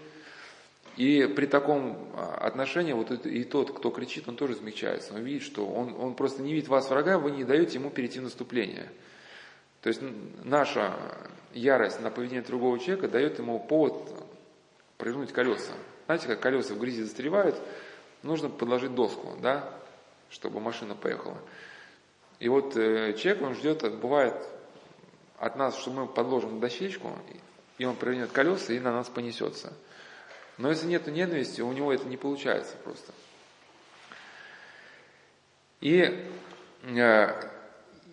и 0.96 1.30
при 1.34 1.46
таком 1.46 2.08
а, 2.14 2.38
отношении 2.46 2.94
вот 2.94 3.10
и 3.10 3.44
тот, 3.44 3.76
кто 3.76 3.90
кричит, 3.90 4.28
он 4.28 4.36
тоже 4.36 4.54
смягчается. 4.54 5.14
Он 5.14 5.20
видит, 5.20 5.42
что 5.42 5.66
он, 5.66 5.94
он 5.98 6.14
просто 6.14 6.42
не 6.42 6.54
видит 6.54 6.68
вас 6.68 6.88
врага, 6.88 7.18
вы 7.18 7.32
не 7.32 7.44
даете 7.44 7.78
ему 7.78 7.90
перейти 7.90 8.18
в 8.18 8.22
наступление. 8.22 8.88
То 9.82 9.88
есть 9.88 10.00
наша 10.42 10.96
ярость 11.52 12.00
на 12.00 12.10
поведение 12.10 12.42
другого 12.42 12.78
человека 12.78 13.08
дает 13.08 13.38
ему 13.38 13.60
повод 13.60 13.94
прыгнуть 14.96 15.32
колеса. 15.32 15.72
Знаете, 16.06 16.28
как 16.28 16.40
колеса 16.40 16.74
в 16.74 16.78
грязи 16.78 17.02
застревают, 17.02 17.56
нужно 18.22 18.48
подложить 18.48 18.94
доску, 18.94 19.36
да, 19.40 19.72
чтобы 20.30 20.60
машина 20.60 20.94
поехала. 20.94 21.36
И 22.38 22.48
вот 22.48 22.76
э, 22.76 23.14
человек, 23.14 23.42
он 23.42 23.54
ждет, 23.54 23.98
бывает 23.98 24.34
от 25.38 25.56
нас, 25.56 25.76
что 25.76 25.90
мы 25.90 26.06
подложим 26.06 26.60
дощечку, 26.60 27.10
и 27.78 27.84
он 27.84 27.96
прыгнет 27.96 28.30
колеса 28.30 28.72
и 28.72 28.78
на 28.78 28.92
нас 28.92 29.08
понесется. 29.08 29.72
Но 30.58 30.70
если 30.70 30.86
нет 30.86 31.06
ненависти, 31.06 31.60
у 31.60 31.72
него 31.72 31.92
это 31.92 32.06
не 32.06 32.16
получается 32.16 32.76
просто. 32.84 33.12
И 35.80 36.24
э, 36.82 37.50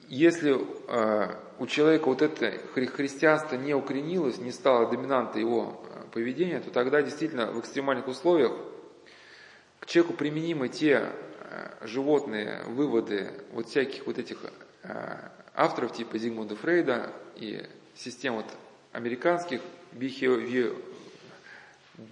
если 0.09 0.57
э, 0.88 1.35
у 1.63 1.65
человека 1.65 2.10
вот 2.10 2.22
это 2.22 2.60
христианство 2.75 3.55
не 3.55 3.74
укоренилось, 3.74 4.38
не 4.38 4.51
стало 4.51 4.91
доминантой 4.91 5.43
его 5.43 5.82
э, 5.91 6.03
поведения, 6.12 6.60
то 6.60 6.70
тогда 6.72 7.01
действительно 7.01 7.53
в 7.53 7.60
экстремальных 7.62 8.10
условиях 8.10 8.51
к 9.79 9.86
человеку 9.86 10.13
применимы 10.13 10.67
те 10.67 11.08
э, 11.39 11.88
животные 11.88 12.63
выводы 12.67 13.32
вот 13.53 13.70
всяких 13.70 14.05
вот 14.08 14.17
этих 14.17 14.39
э, 14.84 15.17
авторов 15.55 15.93
типа 15.93 16.17
Зигмунда 16.17 16.58
Фрейда 16.58 17.13
и 17.38 17.65
систем 17.96 18.36
вот 18.36 18.46
американских 18.91 19.62
бихеви 19.93 20.74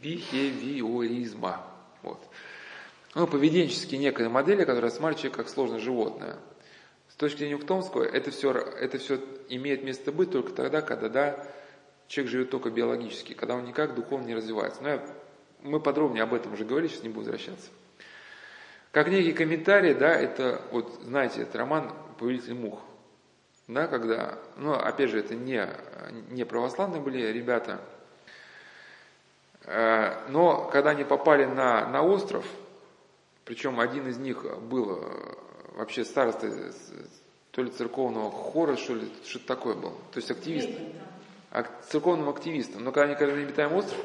бихевиоризма. 0.01 1.61
Вот. 2.03 2.25
Ну, 3.15 3.27
поведенческие 3.27 3.99
некие 3.99 4.29
модели, 4.29 4.61
которые 4.61 4.83
рассматривают 4.83 5.19
человека 5.19 5.43
как 5.43 5.49
сложное 5.49 5.79
животное. 5.79 6.37
Точки 7.21 7.37
зрения 7.37 7.55
Ухтомского, 7.57 8.01
это 8.01 8.31
все, 8.31 8.51
это 8.51 8.97
все 8.97 9.19
имеет 9.47 9.83
место 9.83 10.11
быть 10.11 10.31
только 10.31 10.53
тогда, 10.53 10.81
когда 10.81 11.07
да, 11.07 11.47
человек 12.07 12.31
живет 12.31 12.49
только 12.49 12.71
биологически, 12.71 13.33
когда 13.33 13.53
он 13.53 13.65
никак 13.65 13.93
духовно 13.93 14.25
не 14.25 14.33
развивается. 14.33 14.81
Но 14.81 14.89
я, 14.89 15.05
мы 15.61 15.79
подробнее 15.79 16.23
об 16.23 16.33
этом 16.33 16.53
уже 16.53 16.65
говорили, 16.65 16.89
сейчас 16.89 17.03
не 17.03 17.09
буду 17.09 17.19
возвращаться. 17.19 17.69
Как 18.91 19.07
некий 19.09 19.33
комментарий, 19.33 19.93
да, 19.93 20.09
это, 20.15 20.63
вот, 20.71 20.99
знаете, 21.03 21.43
это 21.43 21.59
роман 21.59 21.93
«Повелитель 22.17 22.55
мух». 22.55 22.81
Да, 23.67 23.85
когда, 23.85 24.39
ну, 24.57 24.73
опять 24.73 25.11
же, 25.11 25.19
это 25.19 25.35
не, 25.35 25.69
не 26.31 26.43
православные 26.43 27.01
были 27.01 27.31
ребята, 27.31 27.81
э, 29.65 30.27
но 30.29 30.67
когда 30.71 30.89
они 30.89 31.03
попали 31.03 31.45
на, 31.45 31.87
на 31.87 32.01
остров, 32.01 32.47
причем 33.45 33.79
один 33.79 34.07
из 34.07 34.17
них 34.17 34.43
был 34.61 35.03
э, 35.03 35.40
вообще 35.71 36.05
староста 36.05 36.49
то 37.51 37.61
ли 37.61 37.69
церковного 37.69 38.31
хора, 38.31 38.77
что 38.77 38.95
ли, 38.95 39.09
что-то 39.25 39.47
такое 39.47 39.75
был, 39.75 39.91
то 40.11 40.17
есть 40.17 40.31
активист, 40.31 40.69
церковным 41.89 42.29
активистом. 42.29 42.83
Но 42.83 42.91
когда 42.91 43.13
они 43.13 43.33
на 43.33 43.41
обитаемый 43.41 43.79
остров, 43.79 43.99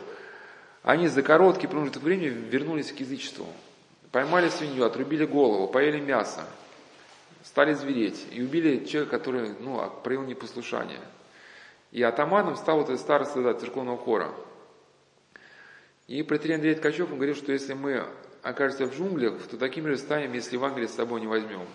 они 0.82 1.08
за 1.08 1.22
короткий 1.22 1.66
промежуток 1.66 2.02
времени 2.02 2.28
вернулись 2.28 2.92
к 2.92 2.96
язычеству. 2.96 3.46
Поймали 4.10 4.48
свинью, 4.48 4.84
отрубили 4.84 5.26
голову, 5.26 5.68
поели 5.68 6.00
мясо, 6.00 6.44
стали 7.44 7.74
звереть 7.74 8.24
и 8.32 8.42
убили 8.42 8.84
человека, 8.84 9.18
который 9.18 9.54
ну, 9.60 9.80
а, 9.80 9.90
проявил 9.90 10.26
непослушание. 10.26 11.00
И 11.92 12.02
атаманом 12.02 12.56
стал 12.56 12.78
вот 12.78 12.88
этот 12.88 13.00
староста 13.00 13.42
да, 13.42 13.54
церковного 13.54 13.98
хора. 13.98 14.32
И 16.08 16.22
протерей 16.22 16.56
Андрей 16.56 16.74
Ткачев 16.74 17.10
он 17.10 17.16
говорил, 17.16 17.34
что 17.34 17.52
если 17.52 17.74
мы 17.74 18.06
окажемся 18.46 18.86
в 18.86 18.96
джунглях, 18.96 19.42
то 19.50 19.56
таким 19.56 19.86
же 19.86 19.96
станем, 19.96 20.32
если 20.32 20.54
Евангелие 20.54 20.88
с 20.88 20.94
собой 20.94 21.20
не 21.20 21.26
возьмем. 21.26 21.66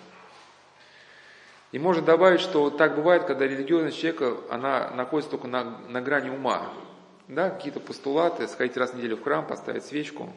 И 1.71 1.79
можно 1.79 2.01
добавить, 2.01 2.41
что 2.41 2.69
так 2.69 2.95
бывает, 2.95 3.23
когда 3.25 3.45
религиозность 3.45 3.97
человека, 3.97 4.37
она 4.49 4.89
находится 4.91 5.31
только 5.31 5.47
на, 5.47 5.79
на 5.87 6.01
грани 6.01 6.29
ума. 6.29 6.69
Да, 7.27 7.49
какие-то 7.49 7.79
постулаты, 7.79 8.47
сходить 8.47 8.75
раз 8.75 8.91
в 8.91 8.97
неделю 8.97 9.15
в 9.17 9.23
храм, 9.23 9.45
поставить 9.45 9.85
свечку. 9.85 10.33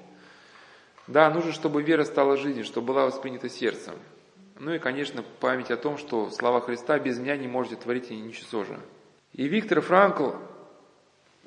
Да, 1.06 1.28
нужно, 1.30 1.52
чтобы 1.52 1.82
вера 1.82 2.04
стала 2.04 2.36
жизнью, 2.36 2.64
чтобы 2.64 2.88
была 2.88 3.06
воспринята 3.06 3.48
сердцем. 3.48 3.94
Ну 4.58 4.72
и, 4.72 4.78
конечно, 4.78 5.24
память 5.40 5.70
о 5.72 5.76
том, 5.76 5.98
что 5.98 6.30
слова 6.30 6.60
Христа 6.60 6.98
без 6.98 7.18
меня 7.18 7.36
не 7.36 7.48
можете 7.48 7.76
творить 7.76 8.10
и 8.10 8.16
ничего 8.16 8.64
же. 8.64 8.78
И 9.32 9.48
Виктор 9.48 9.80
Франкл, 9.80 10.30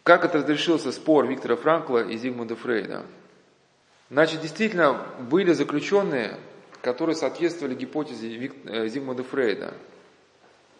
как 0.03 0.25
это 0.25 0.39
разрешился 0.39 0.91
спор 0.91 1.25
Виктора 1.25 1.55
Франкла 1.55 2.03
и 2.05 2.17
Зигмунда 2.17 2.57
Фрейда? 2.57 3.05
Значит, 4.09 4.41
действительно, 4.41 5.05
были 5.19 5.51
заключенные, 5.51 6.37
которые 6.81 7.15
соответствовали 7.15 7.75
гипотезе 7.75 8.51
э, 8.65 8.87
Зигмунда 8.87 9.23
Фрейда. 9.23 9.73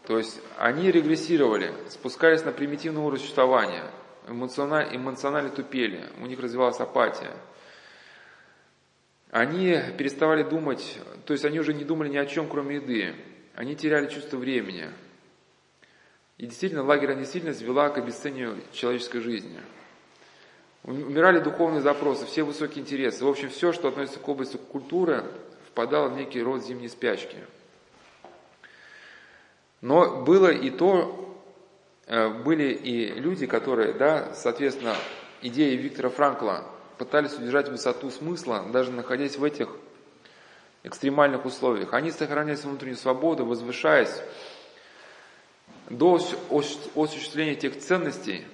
То 0.06 0.18
есть 0.18 0.40
они 0.58 0.90
регрессировали, 0.90 1.74
спускались 1.90 2.46
на 2.46 2.54
примитивный 2.54 3.02
уровень 3.02 3.20
существования, 3.20 3.84
эмоционально, 4.26 4.96
эмоционально 4.96 5.50
тупели, 5.50 6.06
у 6.22 6.26
них 6.26 6.40
развивалась 6.40 6.80
апатия. 6.80 7.34
Они 9.32 9.78
переставали 9.98 10.44
думать, 10.44 10.98
то 11.26 11.34
есть 11.34 11.44
они 11.44 11.60
уже 11.60 11.74
не 11.74 11.84
думали 11.84 12.08
ни 12.08 12.18
о 12.18 12.26
чем, 12.26 12.48
кроме 12.48 12.78
еды. 12.78 13.14
Они 13.56 13.76
теряли 13.76 14.08
чувство 14.08 14.38
времени. 14.38 14.86
И 16.38 16.46
действительно, 16.46 16.84
лагерная 16.84 17.18
действительность 17.18 17.62
вела 17.62 17.90
к 17.90 17.98
обесцениванию 17.98 18.64
человеческой 18.72 19.20
жизни. 19.20 19.60
Умирали 20.88 21.40
духовные 21.40 21.82
запросы, 21.82 22.26
все 22.26 22.44
высокие 22.44 22.82
интересы. 22.82 23.26
В 23.26 23.28
общем, 23.28 23.50
все, 23.50 23.74
что 23.74 23.90
относится 23.90 24.20
к 24.20 24.30
области 24.30 24.56
культуры, 24.56 25.26
впадало 25.68 26.08
в 26.08 26.16
некий 26.16 26.42
род 26.42 26.64
зимней 26.64 26.88
спячки. 26.88 27.36
Но 29.82 30.22
было 30.22 30.50
и 30.50 30.70
то, 30.70 31.38
э, 32.06 32.30
были 32.30 32.72
и 32.72 33.12
люди, 33.20 33.48
которые, 33.48 33.92
да, 33.92 34.34
соответственно, 34.34 34.96
идеи 35.42 35.76
Виктора 35.76 36.08
Франкла 36.08 36.64
пытались 36.98 37.34
удержать 37.34 37.68
высоту 37.68 38.10
смысла, 38.10 38.66
даже 38.72 38.94
находясь 38.94 39.36
в 39.36 39.44
этих 39.44 39.68
экстремальных 40.84 41.44
условиях. 41.46 41.94
Они 41.94 42.12
сохраняли 42.12 42.56
свою 42.56 42.72
внутреннюю 42.72 42.98
свободу, 42.98 43.46
возвышаясь 43.46 44.22
до 45.90 46.16
осуществления 46.96 47.56
тех 47.56 47.78
ценностей, 47.78 48.46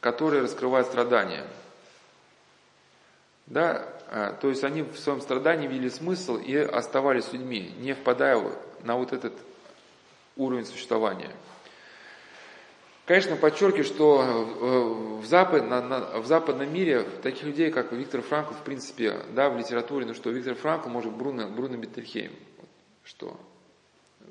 которые 0.00 0.42
раскрывают 0.42 0.86
страдания. 0.86 1.44
Да, 3.46 3.86
а, 4.10 4.32
то 4.32 4.48
есть 4.48 4.64
они 4.64 4.82
в 4.82 4.98
своем 4.98 5.20
страдании 5.20 5.66
видели 5.66 5.88
смысл 5.88 6.36
и 6.36 6.54
оставались 6.56 7.32
людьми, 7.32 7.74
не 7.78 7.94
впадая 7.94 8.42
на 8.82 8.96
вот 8.96 9.12
этот 9.12 9.32
уровень 10.36 10.66
существования. 10.66 11.30
Конечно, 13.06 13.36
подчеркиваю, 13.36 13.84
что 13.84 14.22
э, 14.22 15.22
в, 15.22 15.24
запад, 15.24 15.66
на, 15.66 15.80
на, 15.80 16.20
в 16.20 16.26
западном 16.26 16.70
мире 16.70 17.04
таких 17.22 17.44
людей, 17.44 17.70
как 17.70 17.90
Виктор 17.92 18.20
Франкл, 18.20 18.52
в 18.52 18.62
принципе, 18.64 19.20
да, 19.30 19.48
в 19.48 19.56
литературе, 19.56 20.04
ну 20.04 20.12
что, 20.12 20.28
Виктор 20.28 20.54
Франкл, 20.54 20.90
может, 20.90 21.12
Бруно, 21.12 21.48
Бруно 21.48 21.78
Беттельхейм, 21.78 22.32
что 23.04 23.40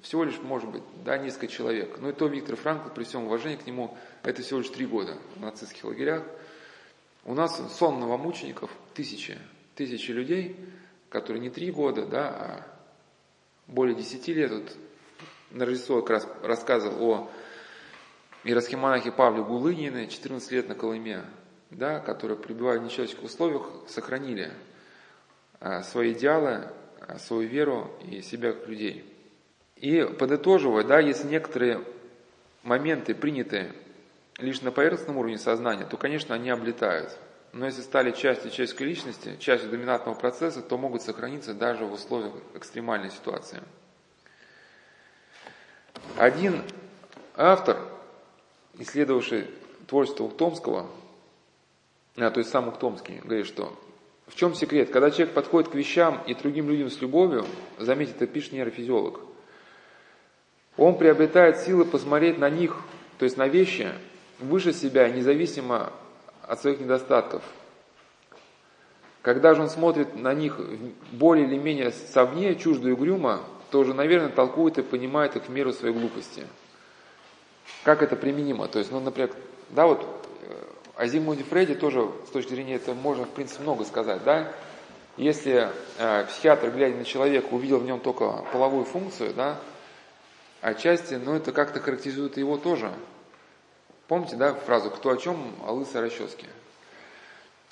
всего 0.02 0.24
лишь, 0.24 0.40
может 0.40 0.70
быть, 0.70 0.84
да, 1.04 1.18
несколько 1.18 1.48
человек. 1.48 1.98
Но 2.00 2.10
и 2.10 2.14
то 2.14 2.28
Виктор 2.28 2.56
Франкл, 2.56 2.90
при 2.90 3.04
всем 3.04 3.26
уважении 3.26 3.58
к 3.58 3.66
нему, 3.66 3.98
это 4.24 4.42
всего 4.42 4.60
лишь 4.60 4.70
три 4.70 4.86
года 4.86 5.18
в 5.36 5.42
нацистских 5.42 5.84
лагерях. 5.84 6.24
У 7.26 7.34
нас 7.34 7.60
сон 7.78 8.00
новомучеников 8.00 8.72
тысячи, 8.94 9.38
тысячи 9.76 10.12
людей, 10.12 10.56
которые 11.10 11.42
не 11.42 11.50
три 11.50 11.72
года, 11.72 12.06
да, 12.06 12.28
а 12.30 12.68
более 13.68 13.96
десяти 13.96 14.34
лет. 14.34 14.52
Вот 14.52 14.78
на 15.52 15.66
Рождество 15.66 16.02
как 16.02 16.10
раз 16.10 16.28
рассказывал 16.44 17.12
о 17.12 17.32
иеросхимонахе 18.44 19.12
Павле 19.12 19.44
Гулынине, 19.44 20.08
14 20.08 20.52
лет 20.52 20.70
на 20.70 20.76
Колыме, 20.76 21.26
да, 21.70 22.00
которые, 22.00 22.38
пребывая 22.38 22.80
в 22.80 22.84
нечеловеческих 22.84 23.24
условиях, 23.24 23.70
сохранили 23.88 24.54
а, 25.60 25.84
свои 25.84 26.14
идеалы, 26.14 26.72
а, 27.02 27.20
свою 27.20 27.48
веру 27.48 27.92
и 28.10 28.22
себя 28.22 28.54
как 28.54 28.68
людей. 28.68 29.17
И 29.82 30.04
подытоживая, 30.04 30.84
да, 30.84 31.00
если 31.00 31.28
некоторые 31.28 31.84
моменты 32.64 33.14
приняты 33.14 33.72
лишь 34.40 34.62
на 34.62 34.72
поверхностном 34.72 35.18
уровне 35.18 35.38
сознания, 35.38 35.86
то, 35.86 35.98
конечно, 35.98 36.34
они 36.34 36.50
облетают. 36.50 37.18
Но 37.54 37.66
если 37.66 37.82
стали 37.82 38.12
частью 38.12 38.52
человеческой 38.52 38.84
личности, 38.84 39.36
частью 39.40 39.70
доминантного 39.70 40.16
процесса, 40.16 40.62
то 40.62 40.78
могут 40.78 41.02
сохраниться 41.02 41.54
даже 41.54 41.86
в 41.86 41.94
условиях 41.94 42.34
экстремальной 42.54 43.10
ситуации. 43.10 43.62
Один 46.18 46.62
автор, 47.36 47.78
исследовавший 48.78 49.48
творчество 49.88 50.26
Ухтомского, 50.26 50.88
а, 52.16 52.32
то 52.32 52.40
есть 52.40 52.50
сам 52.50 52.68
Ухтомский, 52.68 53.20
говорит, 53.24 53.46
что 53.46 53.78
в 54.28 54.36
чем 54.36 54.54
секрет? 54.54 54.90
Когда 54.90 55.10
человек 55.10 55.34
подходит 55.34 55.72
к 55.72 55.76
вещам 55.76 56.22
и 56.28 56.34
другим 56.34 56.70
людям 56.70 56.90
с 56.90 57.00
любовью, 57.02 57.46
заметьте, 57.78 58.14
это 58.16 58.28
пишет 58.28 58.54
нейрофизиолог, 58.54 59.22
он 60.78 60.98
приобретает 60.98 61.60
силы 61.60 61.86
посмотреть 61.86 62.38
на 62.38 62.50
них, 62.50 62.78
то 63.18 63.26
есть 63.26 63.38
на 63.38 63.48
вещи, 63.48 63.90
выше 64.40 64.74
себя, 64.74 65.10
независимо 65.10 65.92
от 66.44 66.62
своих 66.62 66.80
недостатков. 66.80 67.42
Когда 69.24 69.56
же 69.56 69.64
он 69.64 69.70
смотрит 69.70 70.16
на 70.16 70.34
них 70.34 70.60
более 71.12 71.48
или 71.48 71.58
менее 71.58 71.92
совне, 71.92 72.56
чуждо 72.56 72.90
и 72.90 72.92
угрюмо, 72.92 73.42
то 73.72 73.80
уже, 73.80 73.94
наверное, 73.94 74.30
толкует 74.30 74.78
и 74.78 74.84
понимает 74.84 75.36
их 75.36 75.44
в 75.44 75.50
меру 75.50 75.74
своей 75.74 75.94
глупости. 75.94 76.46
Как 77.84 78.02
это 78.02 78.16
применимо? 78.16 78.68
То 78.68 78.80
есть, 78.80 78.92
ну, 78.92 79.00
например, 79.00 79.32
да, 79.72 79.88
вот 79.88 80.06
э, 80.44 80.54
о 80.96 81.08
Зигмунде 81.08 81.44
Фрейде 81.44 81.76
тоже 81.76 82.10
с 82.28 82.30
точки 82.30 82.52
зрения 82.52 82.76
этого 82.76 82.96
можно, 82.96 83.26
в 83.26 83.30
принципе, 83.30 83.64
много 83.64 83.84
сказать, 83.84 84.24
да. 84.24 84.54
Если 85.18 85.68
э, 85.98 86.26
психиатр, 86.26 86.70
глядя 86.70 86.96
на 86.96 87.04
человека, 87.04 87.48
увидел 87.52 87.80
в 87.80 87.86
нем 87.86 88.00
только 88.00 88.46
половую 88.54 88.86
функцию, 88.86 89.34
да, 89.34 89.58
отчасти, 90.68 91.16
но 91.16 91.36
это 91.36 91.52
как-то 91.52 91.80
характеризует 91.80 92.38
его 92.38 92.58
тоже. 92.58 92.92
Помните, 94.08 94.36
да, 94.36 94.54
фразу 94.54 94.90
«кто 94.90 95.10
о 95.10 95.18
чем, 95.18 95.54
о 95.66 95.72
лысой 95.72 96.02
расческе»? 96.02 96.48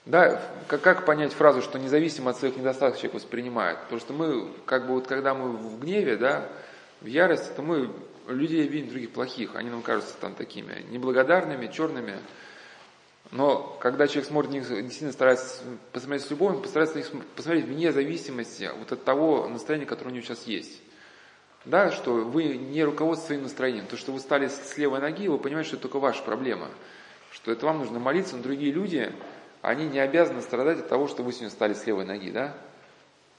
Да, 0.06 0.42
как, 0.68 0.82
как 0.82 1.06
понять 1.06 1.34
фразу, 1.34 1.62
что 1.62 1.80
независимо 1.80 2.32
от 2.32 2.38
своих 2.38 2.58
недостатков 2.58 3.00
человек 3.00 3.16
воспринимает? 3.16 3.80
Потому 3.82 4.00
что 4.00 4.14
мы, 4.14 4.52
как 4.66 4.86
бы 4.86 4.94
вот 4.94 5.08
когда 5.08 5.34
мы 5.34 5.52
в 5.52 5.80
гневе, 5.80 6.16
да, 6.16 6.48
в 7.02 7.08
ярости, 7.08 7.52
то 7.56 7.62
мы 7.62 7.92
людей 8.28 8.68
видим 8.68 8.90
других 8.90 9.12
плохих, 9.12 9.56
они 9.56 9.70
нам 9.70 9.82
кажутся 9.82 10.14
там 10.22 10.36
такими 10.36 10.86
неблагодарными, 10.92 11.68
черными. 11.68 12.20
Но 13.32 13.78
когда 13.82 14.08
человек 14.08 14.28
смотрит 14.28 14.52
на 14.52 14.56
них, 14.58 14.68
действительно 14.68 15.12
старается 15.12 15.64
посмотреть 15.92 16.28
с 16.28 16.30
любовью, 16.30 16.58
он 16.58 16.62
постарается 16.62 16.98
на 16.98 17.00
них 17.02 17.26
посмотреть 17.36 17.66
вне 17.66 17.92
зависимости 17.92 18.70
вот 18.78 18.92
от 18.92 19.04
того 19.04 19.48
настроения, 19.48 19.88
которое 19.88 20.12
у 20.12 20.14
него 20.14 20.24
сейчас 20.24 20.44
есть. 20.44 20.82
Да, 21.66 21.92
что 21.92 22.14
вы 22.14 22.58
не 22.58 22.84
руководствуетесь 22.84 23.28
своим 23.28 23.44
настроением. 23.44 23.86
То, 23.88 23.98
что 23.98 24.12
вы 24.12 24.20
стали 24.20 24.48
с 24.48 24.78
левой 24.78 25.00
ноги, 25.00 25.28
вы 25.28 25.40
понимаете, 25.40 25.70
что 25.70 25.78
это 25.78 25.84
только 25.84 26.00
ваша 26.00 26.22
проблема. 26.22 26.68
Что 27.32 27.52
это 27.52 27.66
вам 27.66 27.80
нужно 27.80 28.00
молиться, 28.00 28.38
но 28.38 28.44
другие 28.44 28.72
люди, 28.72 29.12
они 29.62 29.88
не 29.88 30.00
обязаны 30.00 30.42
страдать 30.42 30.80
от 30.80 30.88
того, 30.88 31.08
что 31.08 31.24
вы 31.24 31.32
сегодня 31.32 31.50
стали 31.50 31.74
с 31.74 31.86
левой 31.88 32.06
ноги, 32.06 32.30
да? 32.30 32.56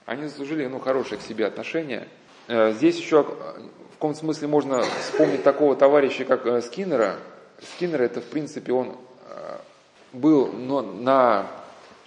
Они 0.07 0.25
заслужили, 0.27 0.67
ну, 0.67 0.81
хорошее 0.81 1.21
к 1.21 1.25
себе 1.25 1.47
отношение. 1.47 2.09
Э, 2.49 2.73
здесь 2.73 2.99
еще 2.99 3.23
в 3.23 3.95
каком 3.95 4.15
смысле 4.15 4.49
можно 4.49 4.83
вспомнить 4.83 5.43
такого 5.43 5.75
товарища, 5.77 6.25
как 6.25 6.47
э, 6.47 6.61
Скиннера. 6.63 7.17
Скиннер 7.63 8.03
это, 8.03 8.21
в 8.21 8.27
принципе, 8.27 8.73
он 8.73 8.97
э, 9.29 9.59
был 10.13 10.49
но 10.53 10.83
на 10.83 11.47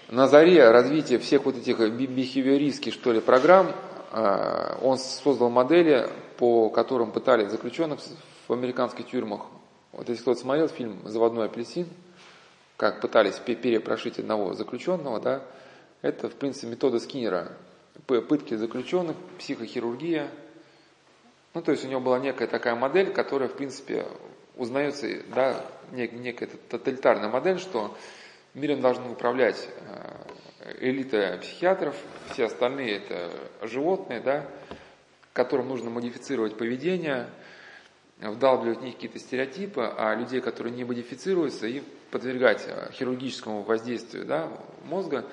на 0.09 0.27
заре 0.27 0.69
развития 0.71 1.19
всех 1.19 1.45
вот 1.45 1.57
этих 1.57 1.79
бихевиористских, 1.79 2.93
что 2.93 3.11
ли, 3.11 3.19
программ, 3.19 3.67
э, 3.67 3.71
он 4.11 4.97
создал 4.97 5.49
модели, 5.49 6.09
по 6.37 6.69
которым 6.69 7.11
пытались 7.11 7.51
заключенных 7.51 7.99
в 8.47 8.53
американских 8.53 9.07
тюрьмах. 9.07 9.41
Вот 9.91 10.09
если 10.09 10.21
кто-то 10.21 10.39
смотрел 10.39 10.67
фильм 10.67 10.99
«Заводной 11.05 11.45
апельсин», 11.45 11.87
как 12.77 13.01
пытались 13.01 13.35
перепрошить 13.35 14.19
одного 14.19 14.53
заключенного, 14.53 15.19
да, 15.19 15.43
это, 16.01 16.29
в 16.29 16.35
принципе, 16.35 16.67
метода 16.67 16.99
Скиннера. 16.99 17.51
Пытки 18.07 18.55
заключенных, 18.55 19.17
психохирургия. 19.37 20.29
Ну, 21.53 21.61
то 21.61 21.71
есть 21.71 21.83
у 21.83 21.87
него 21.89 21.99
была 21.99 22.19
некая 22.19 22.47
такая 22.47 22.75
модель, 22.75 23.11
которая, 23.11 23.49
в 23.49 23.53
принципе, 23.53 24.05
узнается, 24.55 25.07
да, 25.35 25.65
некая 25.91 26.47
тоталитарная 26.69 27.29
модель, 27.29 27.59
что 27.59 27.95
миром 28.53 28.81
должны 28.81 29.11
управлять 29.11 29.67
э, 29.87 30.11
элита 30.79 31.37
психиатров, 31.41 31.95
все 32.31 32.45
остальные 32.45 32.97
это 32.97 33.31
животные, 33.61 34.19
да, 34.19 34.45
которым 35.33 35.69
нужно 35.69 35.89
модифицировать 35.89 36.57
поведение, 36.57 37.29
вдалбливать 38.19 38.79
в 38.79 38.83
них 38.83 38.95
какие-то 38.95 39.19
стереотипы, 39.19 39.81
а 39.97 40.13
людей, 40.15 40.41
которые 40.41 40.73
не 40.73 40.83
модифицируются, 40.83 41.67
им 41.67 41.83
подвергать 42.11 42.65
э, 42.67 42.91
хирургическому 42.91 43.61
воздействию 43.63 44.25
да, 44.25 44.51
мозга. 44.83 45.25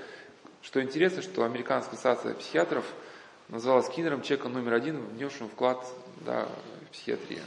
Что 0.62 0.82
интересно, 0.82 1.22
что 1.22 1.44
Американская 1.44 1.94
ассоциация 1.94 2.34
психиатров 2.34 2.84
назвала 3.48 3.82
Скиннером 3.82 4.22
человеком 4.22 4.52
номер 4.52 4.74
один, 4.74 4.98
внесшим 4.98 5.48
вклад 5.48 5.84
да, 6.24 6.48
в 6.88 6.92
психиатрию. 6.92 7.42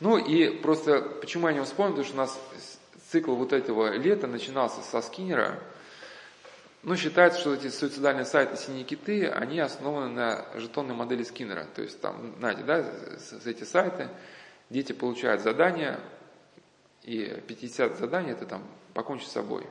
Ну 0.00 0.18
и 0.18 0.50
просто, 0.50 1.00
почему 1.00 1.48
я 1.48 1.54
не 1.54 1.62
вспомнил, 1.62 1.92
потому 1.92 2.06
что 2.06 2.14
у 2.14 2.18
нас 2.18 2.40
цикл 3.10 3.34
вот 3.34 3.52
этого 3.52 3.94
лета 3.96 4.26
начинался 4.26 4.80
со 4.82 5.00
Скиннера. 5.02 5.60
Ну, 6.84 6.96
считается, 6.96 7.38
что 7.38 7.54
эти 7.54 7.68
суицидальные 7.68 8.24
сайты 8.24 8.56
«Синие 8.56 8.82
киты», 8.82 9.28
они 9.28 9.60
основаны 9.60 10.08
на 10.08 10.46
жетонной 10.56 10.96
модели 10.96 11.22
Скиннера. 11.22 11.64
То 11.76 11.82
есть 11.82 12.00
там, 12.00 12.34
знаете, 12.38 12.64
да, 12.64 12.84
эти 13.44 13.62
сайты, 13.62 14.08
дети 14.68 14.92
получают 14.92 15.42
задания, 15.42 16.00
и 17.04 17.40
50 17.46 17.98
заданий 17.98 18.32
это 18.32 18.46
там 18.46 18.64
покончить 18.94 19.28
с 19.28 19.32
собой. 19.32 19.64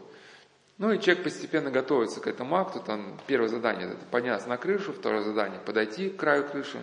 Ну 0.78 0.91
и 0.93 1.00
человек 1.02 1.26
постепенно 1.26 1.69
готовится 1.69 2.21
к 2.21 2.28
этому 2.28 2.56
акту. 2.56 2.80
Там 2.80 3.19
первое 3.28 3.50
задание 3.50 3.89
это 3.89 4.06
подняться 4.06 4.47
на 4.47 4.56
крышу, 4.58 4.93
второе 4.93 5.21
задание 5.21 5.60
подойти 5.60 6.10
к 6.10 6.17
краю 6.17 6.47
крыши, 6.47 6.82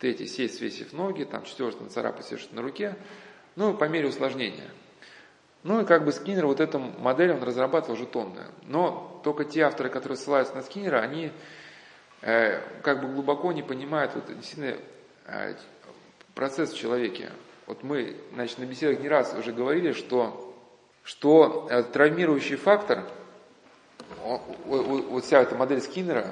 третье 0.00 0.26
сесть, 0.26 0.58
свесив 0.58 0.92
ноги, 0.92 1.22
там 1.22 1.44
четвертое 1.44 1.84
нацарапать 1.84 2.26
все, 2.26 2.38
что 2.38 2.54
на 2.56 2.62
руке. 2.62 2.96
Ну, 3.54 3.72
по 3.74 3.84
мере 3.84 4.08
усложнения. 4.08 4.68
Ну 5.62 5.80
и 5.80 5.84
как 5.84 6.04
бы 6.04 6.12
Скиннер 6.12 6.46
вот 6.46 6.60
эту 6.60 6.78
модель 6.78 7.32
он 7.32 7.42
разрабатывал 7.42 7.96
жетонную. 7.96 8.46
Но 8.62 9.20
только 9.22 9.44
те 9.44 9.62
авторы, 9.62 9.90
которые 9.90 10.16
ссылаются 10.16 10.54
на 10.54 10.62
Скиннера, 10.62 11.00
они 11.00 11.32
э, 12.22 12.60
как 12.82 13.02
бы 13.02 13.08
глубоко 13.08 13.52
не 13.52 13.62
понимают 13.62 14.14
вот, 14.14 14.26
действительно 14.34 14.76
э, 15.26 15.54
процесс 16.34 16.72
в 16.72 16.78
человеке. 16.78 17.30
Вот 17.66 17.82
мы 17.82 18.16
значит, 18.32 18.58
на 18.58 18.64
беседах 18.64 19.00
не 19.00 19.08
раз 19.08 19.34
уже 19.38 19.52
говорили, 19.52 19.92
что, 19.92 20.54
что 21.02 21.68
э, 21.70 21.82
травмирующий 21.82 22.56
фактор, 22.56 23.04
вот 24.24 25.24
вся 25.24 25.40
эта 25.40 25.54
модель 25.54 25.80
Скиннера 25.80 26.26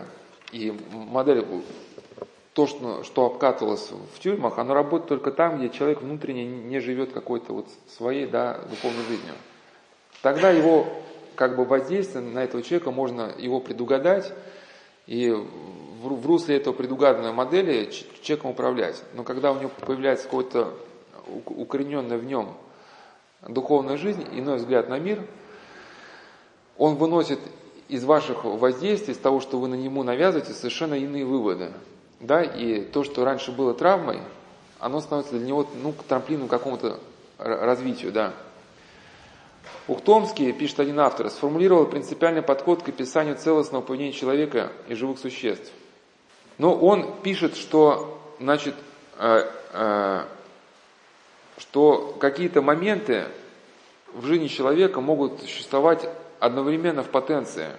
и 0.53 0.75
модель 0.93 1.45
то, 2.59 2.67
что, 2.67 3.05
что 3.05 3.27
обкатывалось 3.27 3.93
в 4.17 4.19
тюрьмах, 4.19 4.59
оно 4.59 4.75
работает 4.75 5.09
только 5.09 5.31
там, 5.31 5.59
где 5.59 5.69
человек 5.69 6.03
внутренне 6.03 6.45
не 6.45 6.81
живет 6.81 7.13
какой-то 7.13 7.53
вот 7.53 7.69
своей 7.97 8.27
да, 8.27 8.59
духовной 8.69 9.05
жизнью. 9.05 9.35
Тогда 10.23 10.51
его 10.51 10.89
как 11.37 11.55
бы 11.55 11.65
воздействие 11.65 12.25
на 12.25 12.43
этого 12.43 12.65
человека 12.65 12.91
можно 12.91 13.33
его 13.39 13.61
предугадать 13.61 14.33
и 15.07 15.31
в, 15.31 16.09
в 16.09 16.27
русле 16.27 16.57
этого 16.57 16.75
предугаданной 16.75 17.31
модели 17.31 17.93
человеком 18.23 18.51
управлять. 18.51 19.05
Но 19.15 19.23
когда 19.23 19.53
у 19.53 19.61
него 19.61 19.71
появляется 19.87 20.25
какой-то 20.25 20.75
укорененная 21.47 22.19
в 22.19 22.25
нем 22.25 22.57
духовная 23.47 23.97
жизнь, 23.99 24.27
иной 24.33 24.57
взгляд 24.57 24.89
на 24.89 24.99
мир, 24.99 25.23
он 26.77 26.97
выносит 26.97 27.39
из 27.89 28.03
ваших 28.03 28.43
воздействий, 28.43 29.15
из 29.15 29.19
того, 29.19 29.39
что 29.39 29.61
вы 29.61 29.69
на 29.69 29.77
нему 29.77 30.03
навязываете, 30.03 30.55
совершенно 30.55 30.95
иные 30.95 31.25
выводы 31.25 31.71
да, 32.21 32.43
и 32.43 32.81
то, 32.83 33.05
что 33.05 33.25
раньше 33.25 33.53
было 33.53 33.75
травмой, 33.75 34.21
оно 34.79 35.01
становится 35.01 35.37
для 35.39 35.47
него, 35.47 35.69
ну, 35.83 35.93
к 35.93 36.05
какому-то 36.49 36.99
развитию, 37.39 38.13
да. 38.13 38.33
Ухтомский, 39.87 40.53
пишет 40.53 40.81
один 40.81 41.01
автор, 41.01 41.31
сформулировал 41.31 41.87
принципиальный 41.87 42.43
подход 42.43 42.83
к 42.83 42.89
описанию 42.89 43.37
целостного 43.37 43.83
поведения 43.83 44.13
человека 44.13 44.73
и 44.89 44.95
живых 44.95 45.19
существ. 45.19 45.71
Но 46.59 46.75
он 46.75 47.21
пишет, 47.23 47.57
что, 47.57 48.21
значит, 48.41 48.75
э, 49.19 49.49
э, 49.73 50.25
что 51.59 52.17
какие-то 52.21 52.63
моменты 52.63 53.27
в 54.13 54.27
жизни 54.27 54.49
человека 54.49 55.01
могут 55.01 55.41
существовать 55.41 56.09
одновременно 56.41 57.03
в 57.03 57.09
потенции– 57.11 57.69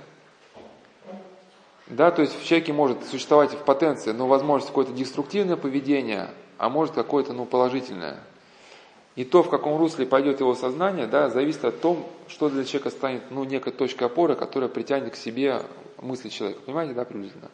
да, 1.89 2.11
то 2.11 2.21
есть 2.21 2.39
в 2.39 2.45
человеке 2.45 2.71
может 2.71 3.03
существовать 3.05 3.51
в 3.51 3.63
потенции, 3.63 4.11
но 4.11 4.27
возможность 4.27 4.69
какое-то 4.69 4.93
деструктивное 4.93 5.55
поведение, 5.55 6.29
а 6.57 6.69
может 6.69 6.93
какое-то 6.93 7.33
ну, 7.33 7.45
положительное. 7.45 8.19
И 9.15 9.25
то, 9.25 9.41
в 9.41 9.49
каком 9.49 9.77
русле 9.77 10.05
пойдет 10.05 10.39
его 10.39 10.53
сознание, 10.53 11.07
да, 11.07 11.29
зависит 11.29 11.65
от 11.65 11.81
того, 11.81 12.05
что 12.27 12.49
для 12.49 12.63
человека 12.63 12.91
станет 12.91 13.23
ну, 13.31 13.43
некой 13.43 13.73
точкой 13.73 14.03
опоры, 14.05 14.35
которая 14.35 14.69
притянет 14.69 15.13
к 15.13 15.15
себе 15.15 15.63
мысли 15.99 16.29
человека. 16.29 16.61
Понимаете, 16.65 16.93
да, 16.93 17.05
приблизительно? 17.05 17.49